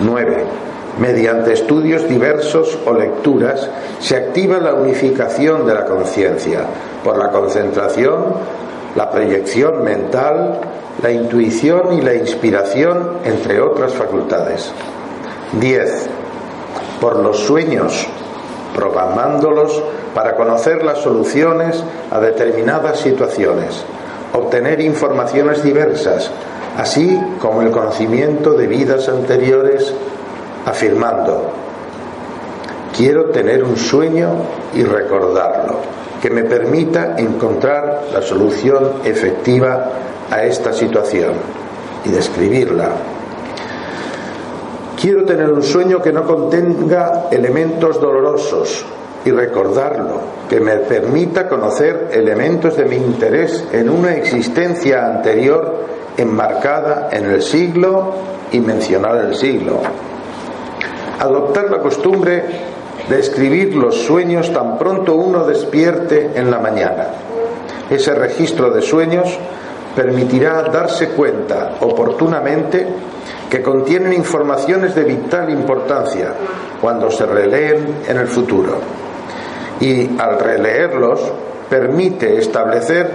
[0.00, 3.70] 9 Mediante estudios diversos o lecturas
[4.00, 6.60] se activa la unificación de la conciencia
[7.02, 8.34] por la concentración,
[8.96, 10.60] la proyección mental,
[11.00, 14.72] la intuición y la inspiración, entre otras facultades.
[15.58, 16.08] 10.
[17.00, 18.06] Por los sueños,
[18.74, 19.82] programándolos
[20.14, 23.84] para conocer las soluciones a determinadas situaciones,
[24.34, 26.30] obtener informaciones diversas,
[26.80, 29.92] así como el conocimiento de vidas anteriores
[30.64, 31.50] afirmando,
[32.96, 34.30] quiero tener un sueño
[34.74, 35.76] y recordarlo,
[36.22, 39.90] que me permita encontrar la solución efectiva
[40.30, 41.34] a esta situación
[42.06, 42.88] y describirla.
[44.98, 48.86] Quiero tener un sueño que no contenga elementos dolorosos
[49.26, 55.89] y recordarlo, que me permita conocer elementos de mi interés en una existencia anterior
[56.20, 58.14] enmarcada en el siglo
[58.52, 59.80] y mencionar el siglo
[61.20, 62.42] adoptar la costumbre
[63.08, 67.08] de escribir los sueños tan pronto uno despierte en la mañana.
[67.90, 69.38] Ese registro de sueños
[69.94, 72.86] permitirá darse cuenta oportunamente
[73.50, 76.32] que contienen informaciones de vital importancia
[76.80, 78.78] cuando se releen en el futuro.
[79.80, 81.20] Y al releerlos
[81.68, 83.10] permite establecer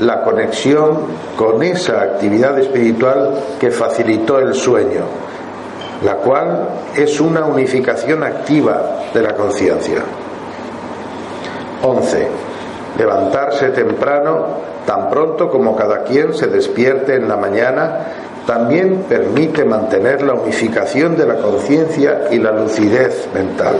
[0.00, 0.98] la conexión
[1.36, 5.04] con esa actividad espiritual que facilitó el sueño
[6.04, 10.02] la cual es una unificación activa de la conciencia.
[11.82, 12.28] 11.
[12.98, 14.46] Levantarse temprano,
[14.86, 17.98] tan pronto como cada quien se despierte en la mañana,
[18.46, 23.76] también permite mantener la unificación de la conciencia y la lucidez mental,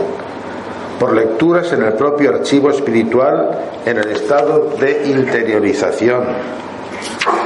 [0.99, 6.23] por lecturas en el propio archivo espiritual en el estado de interiorización.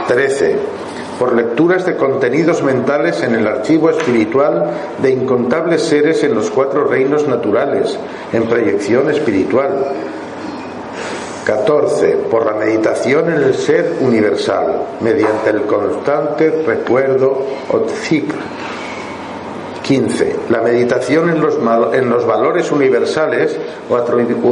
[0.08, 0.82] 13
[1.22, 4.72] por lecturas de contenidos mentales en el archivo espiritual
[5.04, 7.96] de incontables seres en los cuatro reinos naturales,
[8.34, 9.86] en proyección espiritual,
[11.46, 12.14] 14.
[12.32, 17.86] Por la meditación en el ser universal, mediante el constante recuerdo o.
[19.92, 20.36] 15.
[20.50, 21.58] La meditación en los,
[21.94, 23.58] en los valores universales
[23.90, 23.98] o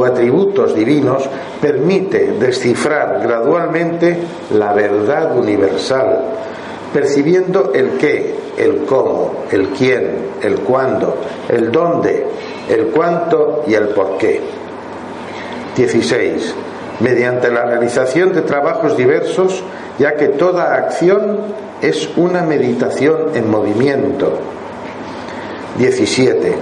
[0.04, 1.26] atributos divinos
[1.62, 4.18] permite descifrar gradualmente
[4.52, 6.20] la verdad universal,
[6.92, 10.10] percibiendo el qué, el cómo, el quién,
[10.42, 11.16] el cuándo,
[11.48, 12.26] el dónde,
[12.68, 14.42] el cuánto y el por qué.
[15.74, 16.54] 16
[17.00, 19.64] mediante la realización de trabajos diversos,
[19.98, 21.38] ya que toda acción
[21.80, 24.38] es una meditación en movimiento.
[25.80, 26.54] 17.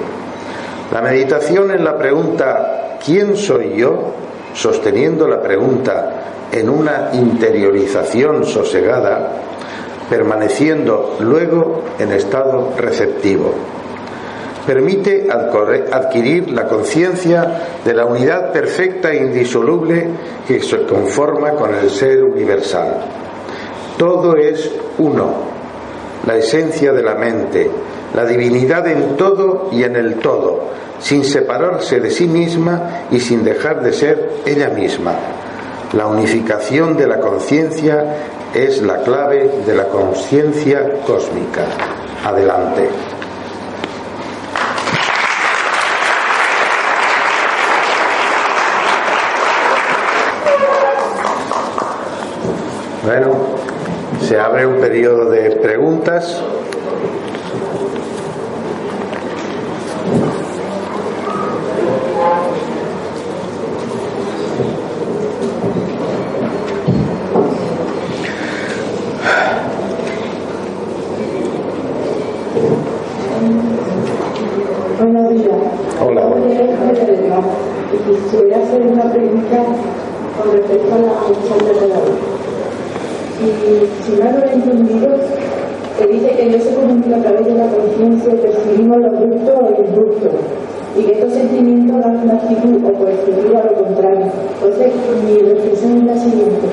[0.92, 4.14] La meditación en la pregunta ¿quién soy yo?
[4.54, 9.28] sosteniendo la pregunta en una interiorización sosegada,
[10.08, 13.54] permaneciendo luego en estado receptivo
[14.68, 20.08] permite adquirir la conciencia de la unidad perfecta e indisoluble
[20.46, 22.98] que se conforma con el ser universal.
[23.96, 25.36] Todo es uno,
[26.26, 27.70] la esencia de la mente,
[28.14, 33.44] la divinidad en todo y en el todo, sin separarse de sí misma y sin
[33.44, 35.12] dejar de ser ella misma.
[35.92, 38.04] La unificación de la conciencia
[38.54, 41.64] es la clave de la conciencia cósmica.
[42.24, 42.88] Adelante.
[53.04, 53.30] Bueno,
[54.20, 56.42] se abre un periodo de preguntas.
[76.00, 76.22] Hola.
[78.06, 79.64] Quisiera hacer una pregunta
[80.38, 81.98] con respecto a la función de la
[83.38, 85.08] y si mal lo he entendido,
[85.98, 89.54] que dice que Dios se comunica a través de la conciencia y percibimos los gustos
[89.58, 90.32] o disgustos,
[90.96, 94.26] y que estos sentimientos dan una actitud o coercitiva a lo contrario.
[94.54, 94.92] Entonces,
[95.26, 96.66] mi reflexión es la siguiente.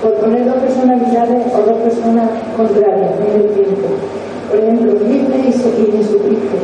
[0.00, 3.88] Por poner dos personalidades o dos personas contrarias en el tiempo.
[4.50, 6.56] Por ejemplo, Cristo y Jesucristo.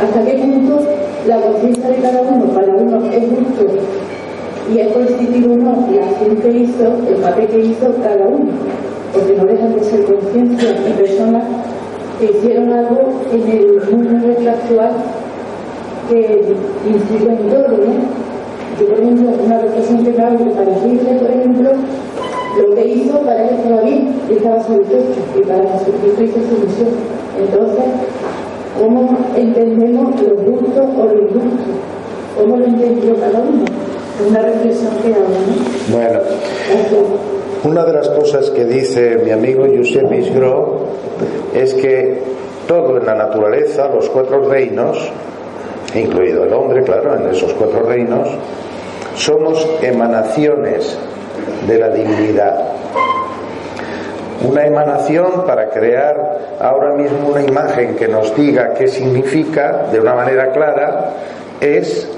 [0.00, 0.80] ¿Hasta qué punto
[1.26, 3.66] la conciencia de cada uno para uno es justo
[4.72, 8.50] y es constituido no la que hizo, el papel que hizo cada uno,
[9.12, 11.44] porque no dejan de ser conciencia y personas
[12.18, 14.92] que hicieron algo en el mundo nuestro actual
[16.08, 16.42] que
[16.86, 18.22] incide en todo, ¿no?
[18.80, 21.70] Yo, por ejemplo, una reflexión que para decirle, por ejemplo,
[22.58, 26.88] lo que hizo para él estaba bien, estaba satisfecho, y para Jesucristo hizo su misión.
[27.38, 27.84] Entonces,
[28.78, 31.76] ¿cómo entendemos los gustos o los gustos?
[32.38, 33.64] ¿Cómo lo entendió cada uno?
[34.28, 35.14] una reflexión que
[35.92, 36.20] Bueno,
[37.64, 40.86] una de las cosas que dice mi amigo Josep Isgro
[41.54, 42.22] es que
[42.66, 44.98] todo en la naturaleza, los cuatro reinos,
[45.94, 48.28] incluido el hombre, claro, en esos cuatro reinos,
[49.16, 50.96] somos emanaciones
[51.66, 52.71] de la divinidad.
[54.44, 60.14] Una emanación para crear ahora mismo una imagen que nos diga qué significa de una
[60.14, 61.10] manera clara
[61.60, 62.08] es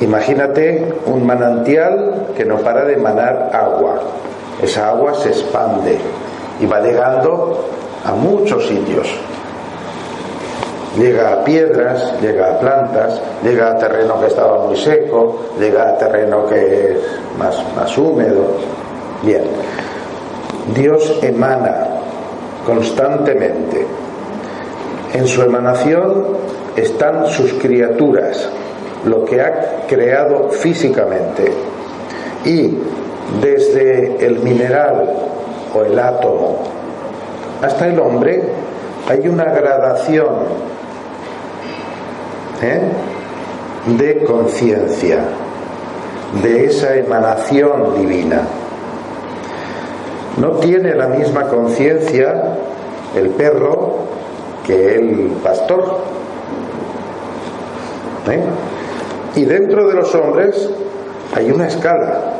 [0.00, 3.98] Imagínate un manantial que no para de emanar agua.
[4.62, 5.98] Esa agua se expande
[6.60, 7.64] y va llegando
[8.04, 9.08] a muchos sitios.
[10.96, 15.98] Llega a piedras, llega a plantas, llega a terreno que estaba muy seco, llega a
[15.98, 16.98] terreno que es
[17.36, 18.46] más, más húmedo.
[19.22, 19.42] Bien,
[20.74, 21.86] Dios emana
[22.64, 23.86] constantemente.
[25.14, 26.26] En su emanación
[26.76, 28.48] están sus criaturas,
[29.04, 31.52] lo que ha creado físicamente.
[32.44, 32.78] Y
[33.40, 35.08] desde el mineral
[35.74, 36.78] o el átomo
[37.62, 38.42] hasta el hombre
[39.08, 40.28] hay una gradación
[42.62, 42.80] ¿eh?
[43.98, 45.18] de conciencia,
[46.42, 48.42] de esa emanación divina.
[50.36, 52.56] No tiene la misma conciencia
[53.16, 53.98] el perro
[54.66, 55.98] que el pastor.
[58.30, 58.42] ¿Eh?
[59.36, 60.68] Y dentro de los hombres
[61.34, 62.34] hay una escala.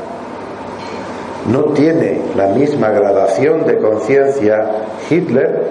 [1.50, 4.70] No tiene la misma gradación de conciencia
[5.08, 5.66] Hitler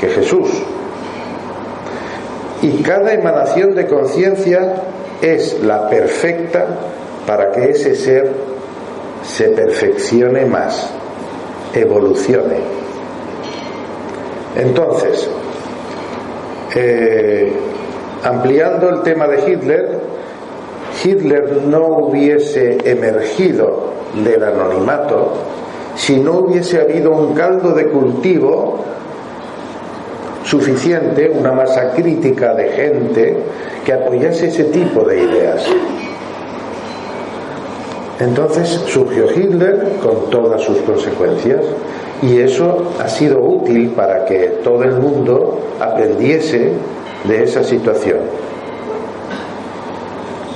[0.00, 0.48] que Jesús.
[2.62, 4.74] Y cada emanación de conciencia
[5.20, 6.66] es la perfecta
[7.26, 8.32] para que ese ser
[9.22, 10.90] se perfeccione más,
[11.76, 12.56] evolucione.
[14.56, 15.28] Entonces,
[16.74, 17.52] eh,
[18.24, 20.00] ampliando el tema de Hitler,
[21.04, 23.92] Hitler no hubiese emergido
[24.24, 25.32] del anonimato,
[25.94, 28.80] si no hubiese habido un caldo de cultivo
[30.44, 33.36] suficiente, una masa crítica de gente
[33.84, 35.66] que apoyase ese tipo de ideas.
[38.18, 41.60] Entonces surgió Hitler con todas sus consecuencias
[42.22, 46.72] y eso ha sido útil para que todo el mundo aprendiese
[47.24, 48.20] de esa situación.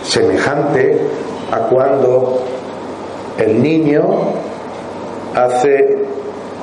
[0.02, 0.98] Semejante
[1.52, 2.40] a cuando
[3.38, 4.04] el niño
[5.34, 5.98] hace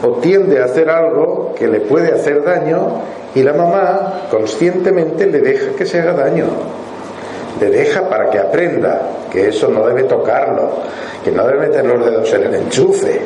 [0.03, 3.01] o tiende a hacer algo que le puede hacer daño
[3.35, 6.45] y la mamá conscientemente le deja que se haga daño.
[7.59, 9.01] Le deja para que aprenda
[9.31, 10.69] que eso no debe tocarlo,
[11.23, 13.19] que no debe meter los dedos en el enchufe,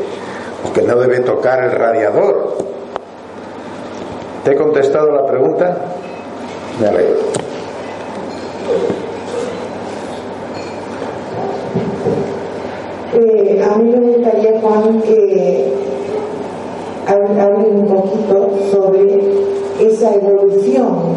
[0.68, 2.58] o que no debe tocar el radiador.
[4.44, 5.78] ¿Te he contestado la pregunta?
[6.80, 7.20] Me alegro.
[13.14, 15.74] Eh, a mí me gustaría, Juan, que
[17.08, 19.20] hable un poquito sobre
[19.80, 21.11] esa evolución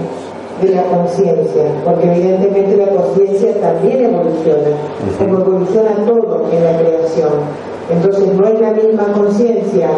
[0.64, 4.76] de la conciencia, porque evidentemente la conciencia también evoluciona,
[5.18, 7.32] como evoluciona todo en la creación.
[7.90, 9.90] Entonces no es la misma conciencia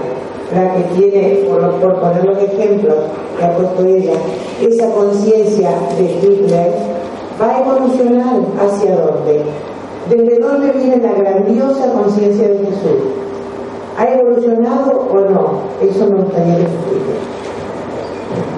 [0.55, 2.97] la que tiene, por, poner los ejemplos
[3.39, 4.13] que ha puesto ella,
[4.61, 6.73] esa conciencia de Hitler
[7.41, 9.43] va a evolucionar hacia dónde.
[10.09, 13.03] ¿Desde dónde viene la grandiosa conciencia de Jesús?
[13.99, 15.61] ¿Ha evolucionado o no?
[15.83, 16.63] Eso me gustaría que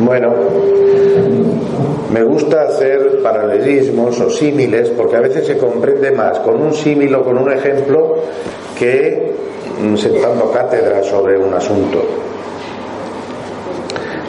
[0.01, 0.33] bueno,
[2.13, 7.15] me gusta hacer paralelismos o símiles porque a veces se comprende más con un símil
[7.15, 8.17] o con un ejemplo
[8.79, 9.35] que
[9.83, 12.03] mm, sentando cátedra sobre un asunto.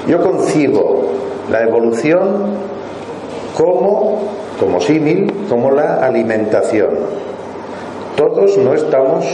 [0.08, 1.04] Yo concibo
[1.52, 2.48] la evolución
[3.56, 4.22] como,
[4.60, 6.90] como símil, como la alimentación.
[8.16, 9.26] Todos no estamos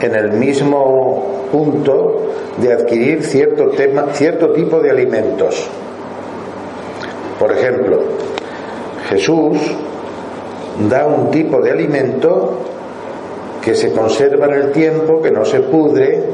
[0.00, 2.28] en el mismo punto
[2.60, 5.68] de adquirir cierto, tema, cierto tipo de alimentos.
[7.38, 8.00] Por ejemplo,
[9.08, 9.58] Jesús
[10.88, 12.58] da un tipo de alimento
[13.62, 16.24] que se conserva en el tiempo, que no se pudre,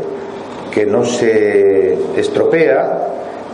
[0.72, 3.08] que no se estropea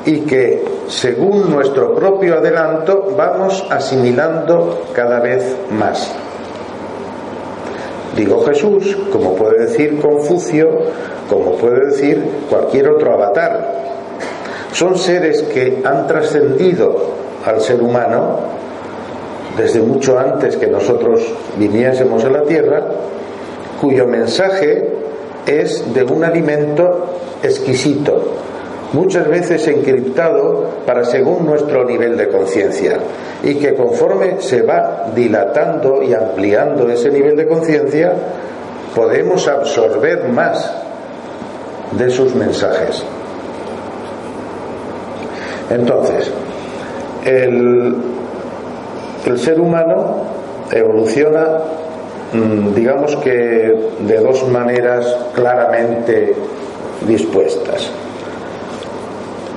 [0.06, 6.14] y que según nuestro propio adelanto vamos asimilando cada vez más.
[8.16, 10.68] Digo Jesús, como puede decir Confucio,
[11.28, 13.80] como puede decir cualquier otro avatar.
[14.72, 16.96] Son seres que han trascendido
[17.44, 18.38] al ser humano
[19.56, 21.22] desde mucho antes que nosotros
[21.56, 22.82] viniésemos a la Tierra,
[23.80, 24.88] cuyo mensaje
[25.46, 27.06] es de un alimento
[27.42, 28.22] exquisito,
[28.92, 32.98] muchas veces encriptado para según nuestro nivel de conciencia,
[33.42, 38.12] y que conforme se va dilatando y ampliando ese nivel de conciencia,
[38.94, 40.70] podemos absorber más
[41.92, 43.04] de sus mensajes.
[45.70, 46.30] Entonces,
[47.24, 47.94] el,
[49.26, 50.24] el ser humano
[50.72, 51.58] evoluciona,
[52.32, 56.34] mm, digamos que de dos maneras claramente
[57.06, 57.90] dispuestas.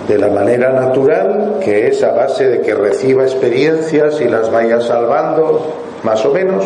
[0.07, 4.81] De la manera natural, que es a base de que reciba experiencias y las vaya
[4.81, 5.73] salvando,
[6.03, 6.65] más o menos,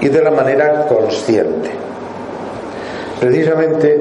[0.00, 1.70] y de la manera consciente.
[3.20, 4.00] Precisamente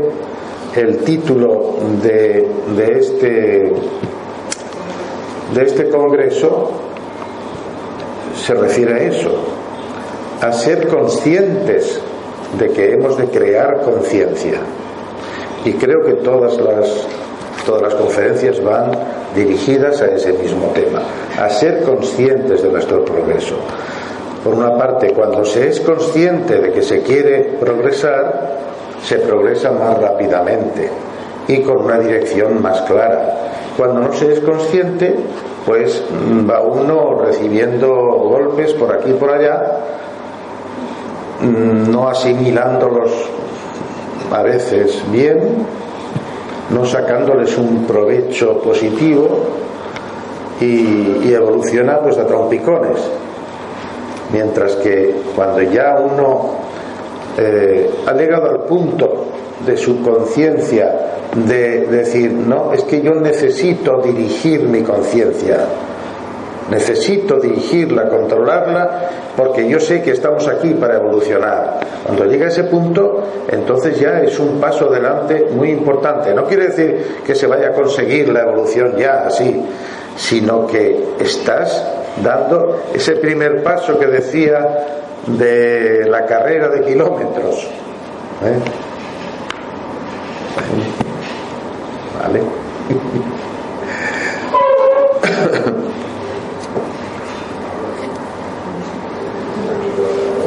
[0.76, 3.74] el título de, de, este,
[5.53, 6.72] de este congreso
[8.45, 9.32] se refiere a eso,
[10.41, 11.99] a ser conscientes
[12.60, 14.60] de que hemos de crear conciencia.
[15.64, 17.08] Y creo que todas las,
[17.66, 18.91] todas las conferencias van
[19.36, 21.01] dirigidas a ese mismo tema,
[21.39, 23.55] a ser conscientes de nuestro progreso.
[24.43, 28.57] Por una parte, cuando se es consciente de que se quiere progresar,
[29.03, 30.89] se progresa más rápidamente
[31.47, 33.51] y con una dirección más clara.
[33.78, 35.16] Cuando no se es consciente,
[35.66, 39.80] pues mm, va uno recibiendo golpes por aquí y por allá,
[41.41, 43.11] mm, no asimilándolos
[44.32, 45.66] a veces bien,
[46.72, 49.28] no sacándoles un provecho positivo
[50.59, 53.01] y, evoluciona pues a trompicones.
[54.32, 56.51] Mientras que cuando ya uno
[57.38, 59.26] eh, ha llegado al punto
[59.66, 65.57] de su conciencia de decir, no, es que yo necesito dirigir mi conciencia,
[66.70, 71.80] necesito dirigirla, controlarla, porque yo sé que estamos aquí para evolucionar.
[72.03, 76.34] Cuando llega a ese punto, entonces ya es un paso adelante muy importante.
[76.34, 79.63] No quiere decir que se vaya a conseguir la evolución ya así,
[80.16, 81.84] sino que estás
[82.24, 87.68] dando ese primer paso que decía de la carrera de kilómetros.
[88.43, 88.59] ¿eh?
[92.22, 92.41] Vale.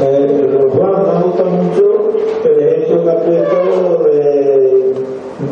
[0.01, 1.09] Eh, Juan, me
[1.39, 2.11] gusta mucho
[2.45, 4.95] el ejemplo que ha puesto de,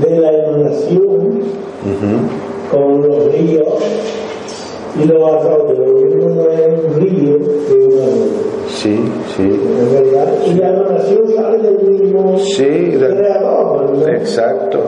[0.09, 1.41] de la emanación
[2.70, 3.66] con los ríos
[5.03, 5.78] y los arroyos.
[5.78, 8.47] Lo mismo no es un río que un arroyo.
[8.68, 8.99] Sí,
[9.37, 9.61] sí.
[9.80, 10.28] ¿Es verdad?
[10.47, 13.91] Y la emanación sale del mismo Sí, del- creador.
[13.97, 14.09] ¿no?
[14.09, 14.80] Exacto.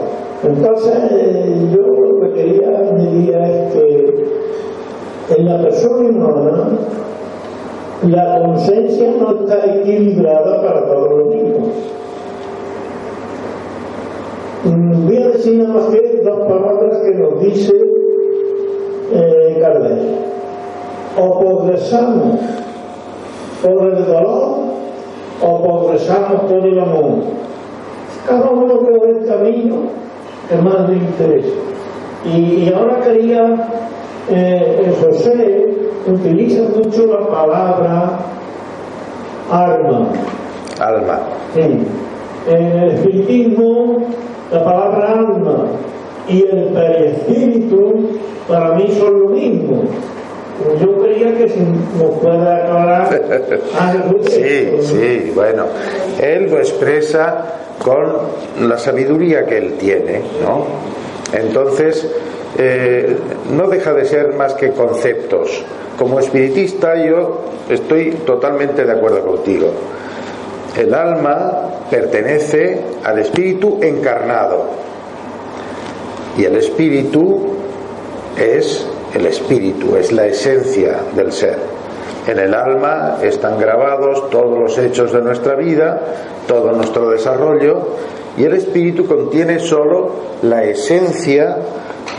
[0.43, 6.69] Entonces, eh, yo lo que quería añadir es que en la persona humana
[8.07, 11.67] la conciencia no está equilibrada para todos los mismos.
[14.63, 17.73] Mm, Voy a decir nada más que dos palabras que nos dice
[19.11, 19.99] eh, Kardec.
[21.17, 22.39] O progresamos
[23.61, 24.59] por el dolor
[25.41, 27.15] o progresamos por el amor.
[28.27, 29.75] Cada uno por el camino
[30.47, 31.55] que más le interesa.
[32.25, 33.69] Y, y ahora quería,
[34.29, 38.19] eh, José utiliza mucho la palabra
[39.51, 40.07] alma.
[40.79, 41.19] Alma.
[41.53, 41.61] Sí.
[42.47, 44.07] En el espiritismo,
[44.51, 45.65] la palabra alma
[46.27, 49.83] y el perispíritu para mí son lo mismo.
[50.81, 53.09] Yo quería que si nos pueda aclarar
[53.79, 55.65] algo Sí, sí, bueno.
[56.19, 57.45] Él lo expresa
[57.81, 60.65] con la sabiduría que él tiene, ¿no?
[61.31, 62.09] Entonces,
[62.57, 63.15] eh,
[63.55, 65.63] no deja de ser más que conceptos.
[65.99, 69.67] Como espiritista yo estoy totalmente de acuerdo contigo.
[70.77, 74.63] El alma pertenece al espíritu encarnado
[76.37, 77.49] y el espíritu
[78.37, 81.57] es el espíritu, es la esencia del ser.
[82.27, 85.99] En el alma están grabados todos los hechos de nuestra vida,
[86.47, 87.95] todo nuestro desarrollo,
[88.37, 90.11] y el espíritu contiene solo
[90.43, 91.57] la esencia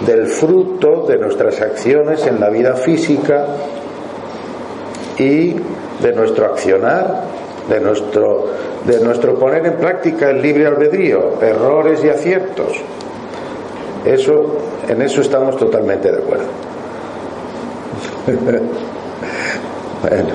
[0.07, 3.47] del fruto de nuestras acciones en la vida física
[5.19, 5.55] y
[6.03, 7.25] de nuestro accionar,
[7.69, 8.47] de nuestro,
[8.87, 12.73] de nuestro poner en práctica el libre albedrío, errores y aciertos.
[14.05, 14.57] Eso,
[14.89, 16.47] en eso estamos totalmente de acuerdo.
[20.03, 20.31] bueno,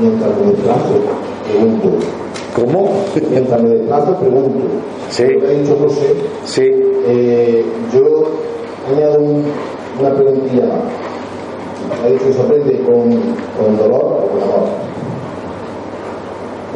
[0.00, 2.23] Mientras me pregunto.
[2.54, 2.88] ¿Cómo?
[3.30, 4.66] Mientras me desplazo, pregunto.
[5.10, 5.24] Sí.
[5.24, 6.62] Lo que ha dicho José, Sí,
[7.06, 8.24] eh, yo
[8.94, 9.44] añado un-
[10.00, 12.02] una preguntilla más.
[12.04, 13.10] Ha dicho que se aprende con,
[13.58, 14.68] con dolor o con amor.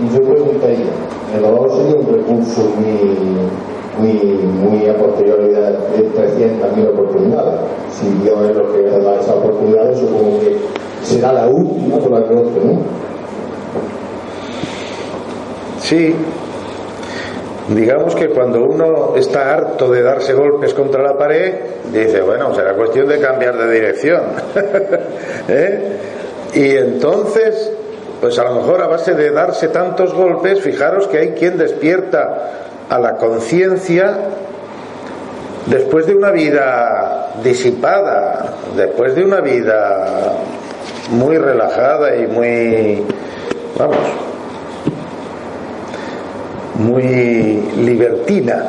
[0.01, 0.87] Y yo preguntaría,
[1.35, 3.19] el dolor sería un recurso muy,
[3.99, 7.61] muy, muy a posteriori de 300.000 oportunidades.
[7.91, 10.57] Si Dios es lo que me da esas oportunidades, supongo que
[11.03, 13.08] será la última por la que otro, ¿no?
[15.89, 16.15] Sí.
[17.69, 21.55] Digamos que cuando uno está harto de darse golpes contra la pared,
[21.93, 24.23] dice, bueno, será cuestión de cambiar de dirección.
[25.49, 25.97] ¿Eh?
[26.55, 27.71] Y entonces,
[28.23, 32.53] pues a lo mejor a base de darse tantos golpes, fijaros que hay quien despierta
[32.89, 34.17] a la conciencia
[35.67, 40.33] después de una vida disipada, después de una vida
[41.11, 43.05] muy relajada y muy,
[43.79, 44.28] vamos,
[46.79, 47.03] muy
[47.77, 48.65] libertina,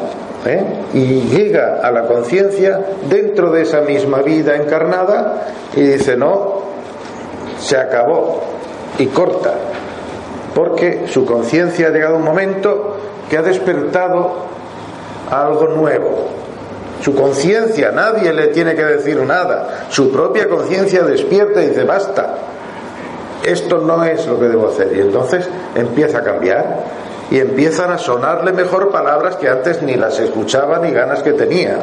[0.46, 0.64] ¿eh?
[0.94, 2.80] y llega a la conciencia
[3.10, 6.64] dentro de esa misma vida encarnada y dice, no,
[7.60, 8.42] se acabó,
[8.98, 9.54] y corta,
[10.54, 12.98] porque su conciencia ha llegado un momento
[13.30, 14.50] que ha despertado
[15.30, 16.28] algo nuevo.
[17.02, 19.86] Su conciencia, nadie le tiene que decir nada.
[19.90, 22.36] Su propia conciencia despierta y dice, basta,
[23.44, 24.92] esto no es lo que debo hacer.
[24.94, 26.84] Y entonces empieza a cambiar
[27.32, 31.78] y empiezan a sonarle mejor palabras que antes ni las escuchaba ni ganas que tenía.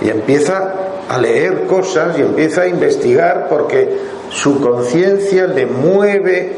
[0.00, 0.74] Y empieza
[1.08, 3.98] a leer cosas y empieza a investigar porque
[4.30, 6.56] su conciencia le mueve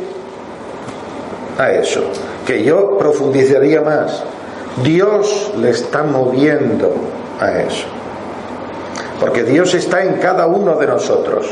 [1.59, 2.03] a eso.
[2.47, 4.22] Que yo profundizaría más.
[4.83, 6.95] Dios le está moviendo
[7.39, 7.87] a eso.
[9.20, 11.47] Porque Dios está en cada uno de nosotros.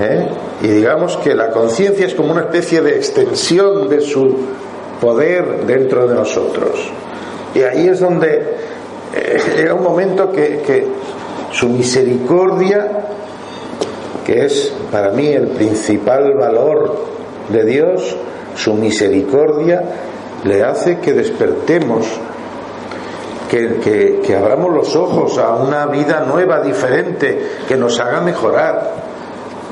[0.00, 0.28] ¿eh?
[0.62, 4.36] Y digamos que la conciencia es como una especie de extensión de su
[5.00, 6.90] poder dentro de nosotros.
[7.54, 8.56] Y ahí es donde
[9.14, 10.86] eh, llega un momento que, que
[11.52, 12.88] su misericordia,
[14.24, 17.06] que es para mí el principal valor
[17.48, 18.16] de Dios,
[18.54, 19.82] su misericordia
[20.44, 22.06] le hace que despertemos
[23.50, 28.92] que, que, abramos los ojos a una vida nueva, diferente, que nos haga mejorar.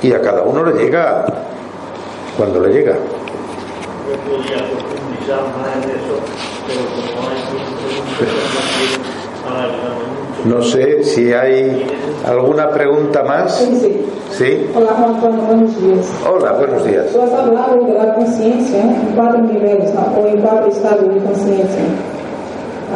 [0.03, 1.25] Y a cada uno le llega
[2.37, 2.97] cuando le llega.
[10.47, 11.87] No sé si hay
[12.27, 13.55] alguna pregunta más.
[13.59, 14.71] Sí, sí.
[14.75, 16.07] Hola, Juan buenos días.
[16.27, 17.07] Hola, buenos días.
[17.13, 21.83] Tú has hablado de la conciencia en cuatro niveles o en cuatro estados de conciencia.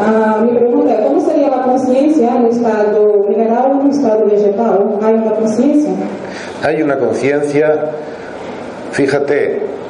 [0.00, 4.98] Ah, mi pregunta es, ¿cómo sería la conciencia en estado mineral o en estado vegetal?
[5.02, 5.92] ¿Hay una conciencia?
[6.62, 7.90] Hay una conciencia,
[8.92, 9.81] fíjate,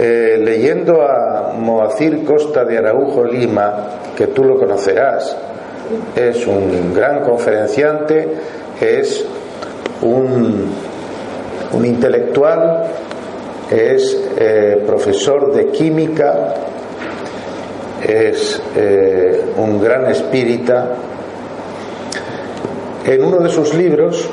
[0.00, 3.74] eh, leyendo a Moacir Costa de Araujo Lima,
[4.16, 5.36] que tú lo conocerás,
[6.14, 8.28] es un gran conferenciante,
[8.80, 9.24] es
[10.02, 10.70] un,
[11.84, 12.84] intelectual,
[13.72, 16.54] es eh, profesor de química,
[18.06, 20.90] es eh, un gran espírita.
[23.04, 24.30] En uno de sus libros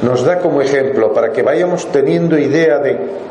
[0.00, 3.28] nos da como ejemplo, para que vayamos teniendo idea de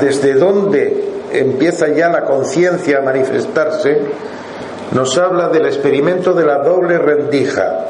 [0.00, 4.00] desde dónde empieza ya la conciencia a manifestarse,
[4.92, 7.86] nos habla del experimento de la doble rendija.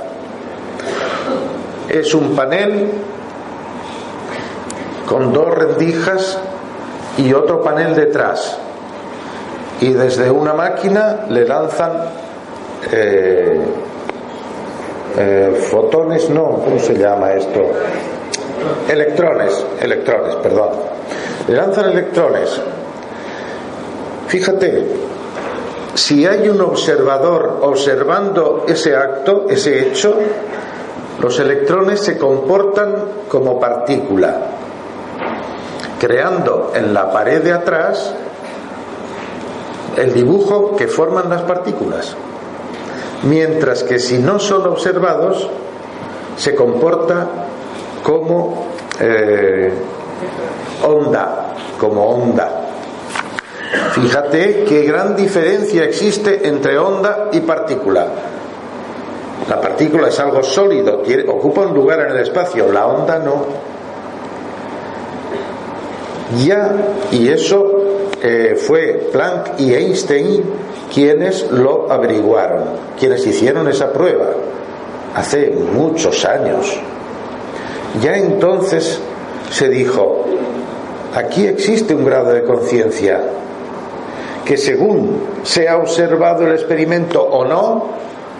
[1.88, 2.90] Es un panel
[5.06, 6.38] con dos rendijas
[7.18, 8.58] y otro panel detrás.
[9.80, 11.92] Y desde una máquina le lanzan
[12.90, 13.60] eh,
[15.18, 17.70] eh, fotones, no, ¿cómo se llama esto?
[18.88, 20.95] Electrones, electrones, perdón.
[21.48, 22.60] Le lanzan electrones.
[24.28, 24.86] Fíjate,
[25.94, 30.14] si hay un observador observando ese acto, ese hecho,
[31.20, 32.94] los electrones se comportan
[33.28, 34.36] como partícula,
[35.98, 38.14] creando en la pared de atrás
[39.96, 42.14] el dibujo que forman las partículas.
[43.22, 45.48] Mientras que si no son observados,
[46.36, 47.26] se comporta
[48.02, 48.66] como
[49.00, 49.72] eh,
[50.82, 52.62] onda, como onda.
[53.92, 58.06] Fíjate qué gran diferencia existe entre onda y partícula.
[59.48, 63.44] La partícula es algo sólido, ocupa un lugar en el espacio, la onda no.
[66.44, 66.72] Ya,
[67.12, 67.70] y eso
[68.20, 70.42] eh, fue Planck y Einstein
[70.92, 72.64] quienes lo averiguaron,
[72.98, 74.26] quienes hicieron esa prueba
[75.14, 76.76] hace muchos años.
[78.02, 79.00] Ya entonces
[79.56, 80.26] se dijo,
[81.14, 83.22] aquí existe un grado de conciencia
[84.44, 87.86] que según se ha observado el experimento o no,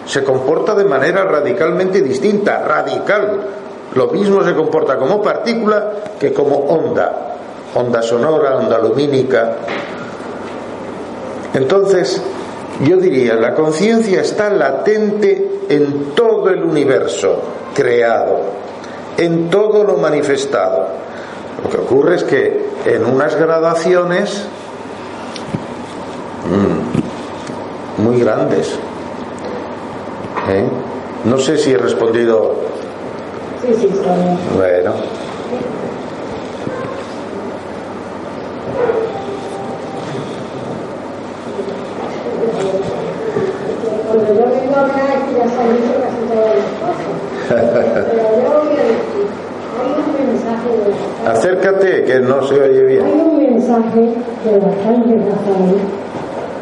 [0.05, 3.41] se comporta de manera radicalmente distinta, radical.
[3.95, 7.35] Lo mismo se comporta como partícula que como onda,
[7.73, 9.55] onda sonora, onda lumínica.
[11.55, 12.21] Entonces,
[12.83, 17.41] yo diría, la conciencia está latente en todo el universo
[17.73, 18.41] creado,
[19.17, 21.06] en todo lo manifestado.
[21.63, 24.45] Lo que ocurre es que en unas gradaciones
[26.45, 28.77] mm, muy grandes.
[30.49, 30.67] ¿eh?
[31.25, 32.55] No sé si he respondido.
[33.61, 34.37] Sí, sí, está bien.
[34.55, 34.93] Bueno.
[44.07, 48.05] Cuando yo vengo a hablar aquí ya se han dicho casi todas las cosas.
[48.09, 49.27] Pero yo voy a decir,
[51.27, 53.03] Acércate, que no se oye Hay bien.
[53.03, 55.77] un mensaje de Arcángel Rafael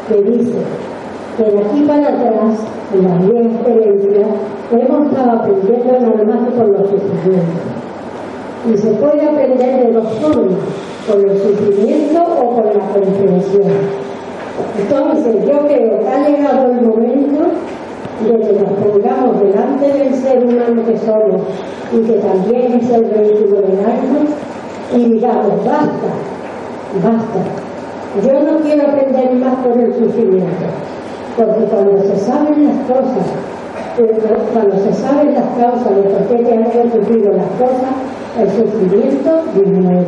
[0.08, 0.58] que dice
[1.36, 2.58] que de aquí para atrás,
[2.94, 4.26] en la vieja experiencia,
[4.72, 7.62] hemos estado aprendiendo más que por los sufrimientos.
[8.72, 10.58] Y se puede aprender de dos formas,
[11.06, 13.72] por el sufrimiento o por la comprensión.
[14.78, 17.44] Entonces, yo creo que ha llegado el momento
[18.24, 21.42] de que nos pongamos delante del ser humano que somos
[21.92, 24.20] y que también es el vehículo del alma
[24.94, 26.10] y digamos, basta,
[27.02, 27.40] basta.
[28.24, 30.66] Yo no quiero aprender más por el sufrimiento,
[31.36, 33.26] porque cuando se saben las cosas,
[34.52, 37.92] cuando se saben las causas de por qué te han ocurrido las cosas,
[38.38, 40.06] el sufrimiento disminuye.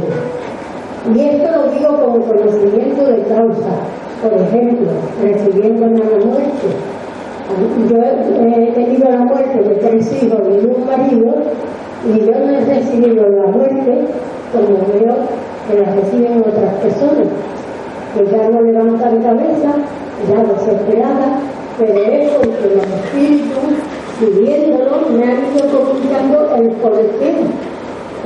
[1.14, 3.70] Y esto lo digo como conocimiento de causa.
[4.22, 4.90] Por ejemplo,
[5.22, 6.68] refiriéndome a la muerte.
[7.88, 11.34] Yo he tenido la muerte de tres hijos y un marido
[12.04, 14.04] y yo no he recibido la muerte
[14.52, 15.16] como veo
[15.66, 17.28] que la reciben otras personas,
[18.14, 19.70] que ya no levantan cabeza,
[20.28, 21.40] ya desesperadas,
[21.78, 23.74] pero es porque los espíritus,
[24.20, 27.34] viviéndolo, me han ido comunicando el por qué.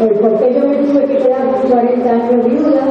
[0.00, 2.84] El por qué yo me tuve que quedar con 40 años viuda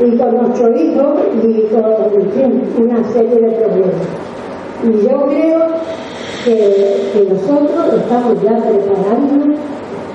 [0.00, 4.31] y con ocho hijos y con una serie de problemas.
[4.82, 5.66] Y yo creo
[6.44, 9.58] que, nosotros estamos ya preparándonos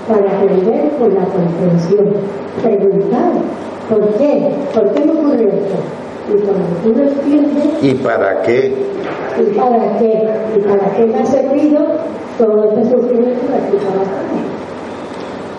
[0.07, 2.13] para aprender con la comprensión.
[2.61, 3.31] Preguntar,
[3.89, 4.51] ¿por qué?
[4.73, 5.77] ¿Por qué me ocurre esto?
[6.29, 7.65] Y cuando tú lo entiendes...
[7.81, 8.73] ¿Y para qué?
[9.39, 10.29] ¿Y para qué?
[10.57, 11.85] ¿Y para qué me ha servido
[12.37, 13.77] todo este sufrimiento de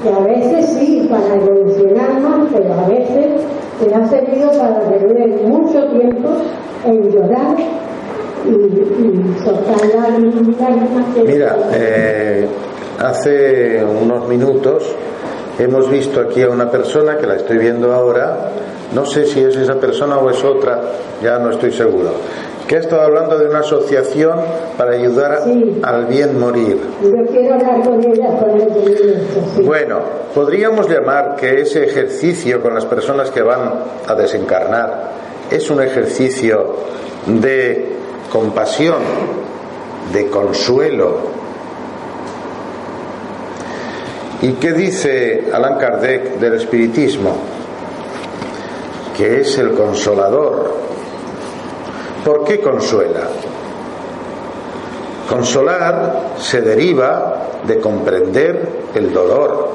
[0.03, 3.27] que a veces sí, para evolucionar más, pero a veces
[3.85, 6.29] me ha servido para perder mucho tiempo
[6.85, 7.57] en llorar
[11.27, 12.47] Mira, eh,
[12.99, 14.85] hace unos minutos
[15.59, 18.51] hemos visto aquí a una persona que la estoy viendo ahora,
[18.95, 20.81] no sé si es esa persona o es otra,
[21.23, 22.11] ya no estoy seguro.
[22.67, 24.39] Que ha estado hablando de una asociación
[24.77, 25.43] para ayudar
[25.83, 26.79] al bien morir.
[27.03, 28.29] Yo quiero hablar con ella,
[29.65, 30.01] Bueno,
[30.35, 33.73] podríamos llamar que ese ejercicio con las personas que van
[34.07, 35.13] a desencarnar
[35.51, 36.77] es un ejercicio
[37.27, 37.99] de
[38.31, 38.99] compasión,
[40.13, 41.39] de consuelo.
[44.43, 47.37] ¿Y qué dice Allan Kardec del espiritismo?
[49.17, 50.79] Que es el consolador
[52.29, 53.29] ¿Por qué consuela?
[55.31, 59.68] Consolar se deriva de comprender el dolor.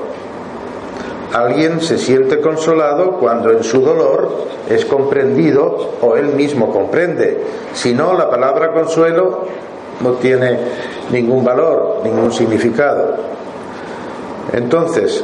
[1.34, 7.44] Alguien se siente consolado cuando en su dolor es comprendido o él mismo comprende.
[7.74, 9.46] Si no, la palabra consuelo
[10.02, 10.60] no tiene
[11.12, 13.16] ningún valor, ningún significado.
[14.54, 15.24] Entonces,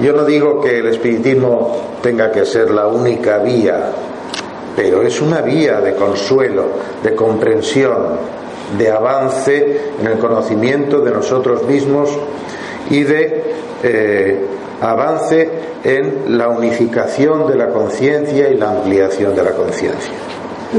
[0.00, 3.92] yo no digo que el espiritismo tenga que ser la única vía
[4.76, 6.64] pero es una vía de consuelo,
[7.02, 8.16] de comprensión,
[8.78, 12.10] de avance en el conocimiento de nosotros mismos
[12.88, 13.44] y de
[13.82, 14.46] eh,
[14.82, 15.48] avance
[15.84, 20.12] en la unificación de la conciencia y la ampliación de la conciencia.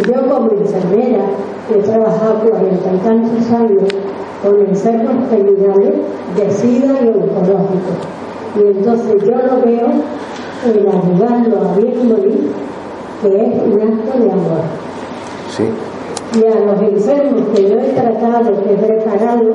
[0.05, 1.23] Yo como enfermera
[1.73, 3.83] he trabajado 40 y tantos años
[4.41, 5.93] con enfermos terminales
[6.35, 7.97] de SIDA y oncológicos.
[8.55, 9.87] Y entonces yo lo veo
[10.65, 12.51] en ayudarlo a bien morir
[13.21, 14.63] que es un acto de amor.
[15.55, 15.63] Sí.
[16.39, 19.53] Y a los enfermos que yo he tratado, que he preparado,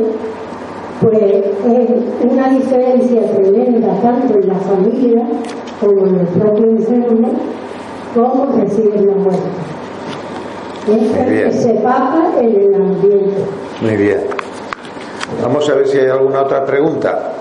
[1.01, 5.27] pues es una diferencia tremenda tanto en la familia
[5.81, 7.33] como en el propio enfermo,
[8.15, 9.49] cómo reciben la muerte.
[10.89, 13.45] Es que se pasa en el ambiente.
[13.81, 14.21] Muy bien.
[15.43, 17.35] Vamos a ver si hay alguna otra pregunta.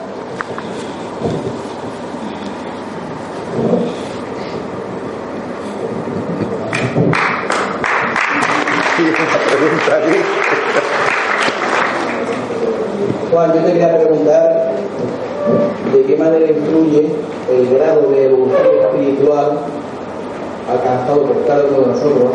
[13.31, 14.71] Juan, yo te quería preguntar
[15.93, 17.07] de qué manera influye
[17.51, 19.59] el grado de evolución espiritual
[20.69, 22.31] alcanzado por cada uno de nosotros,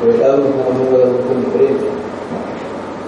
[0.00, 1.86] porque cada uno está en de evolución diferente,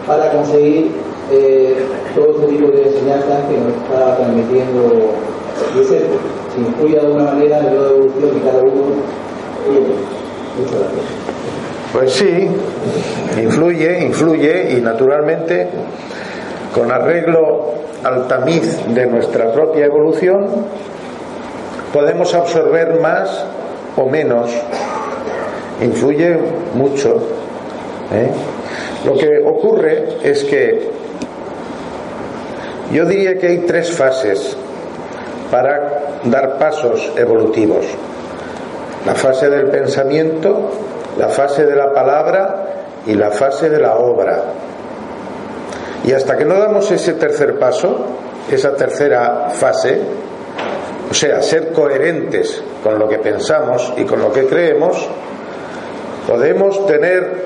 [0.06, 0.90] para conseguir
[1.30, 5.12] eh, todo este tipo de enseñanzas que nos está transmitiendo
[5.74, 6.04] Josep,
[6.54, 8.82] si influye de alguna manera el grado de evolución de cada uno.
[10.58, 11.30] Muchas gracias.
[11.92, 12.48] Pues sí,
[13.42, 15.68] influye, influye y naturalmente
[16.74, 20.48] con arreglo al tamiz de nuestra propia evolución
[21.92, 23.44] podemos absorber más
[23.96, 24.50] o menos.
[25.80, 26.36] Influye
[26.74, 27.16] mucho.
[28.12, 28.30] ¿eh?
[29.04, 30.90] Lo que ocurre es que
[32.92, 34.56] yo diría que hay tres fases
[35.50, 37.86] para dar pasos evolutivos.
[39.06, 40.70] La fase del pensamiento,
[41.18, 42.66] la fase de la palabra
[43.06, 44.42] y la fase de la obra.
[46.10, 48.04] Y hasta que no damos ese tercer paso,
[48.50, 50.00] esa tercera fase,
[51.08, 55.08] o sea, ser coherentes con lo que pensamos y con lo que creemos,
[56.26, 57.44] podemos tener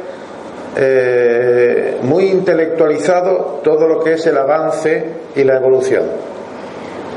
[0.77, 6.05] eh, muy intelectualizado todo lo que es el avance y la evolución.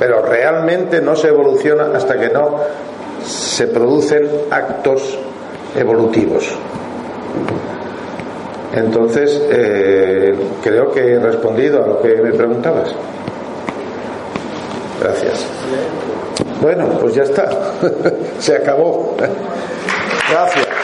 [0.01, 2.57] Pero realmente no se evoluciona hasta que no
[3.23, 5.17] se producen actos
[5.77, 6.57] evolutivos.
[8.73, 12.93] Entonces, eh, creo que he respondido a lo que me preguntabas.
[15.01, 15.45] Gracias.
[16.61, 17.49] Bueno, pues ya está.
[18.39, 19.15] Se acabó.
[20.29, 20.76] Gracias.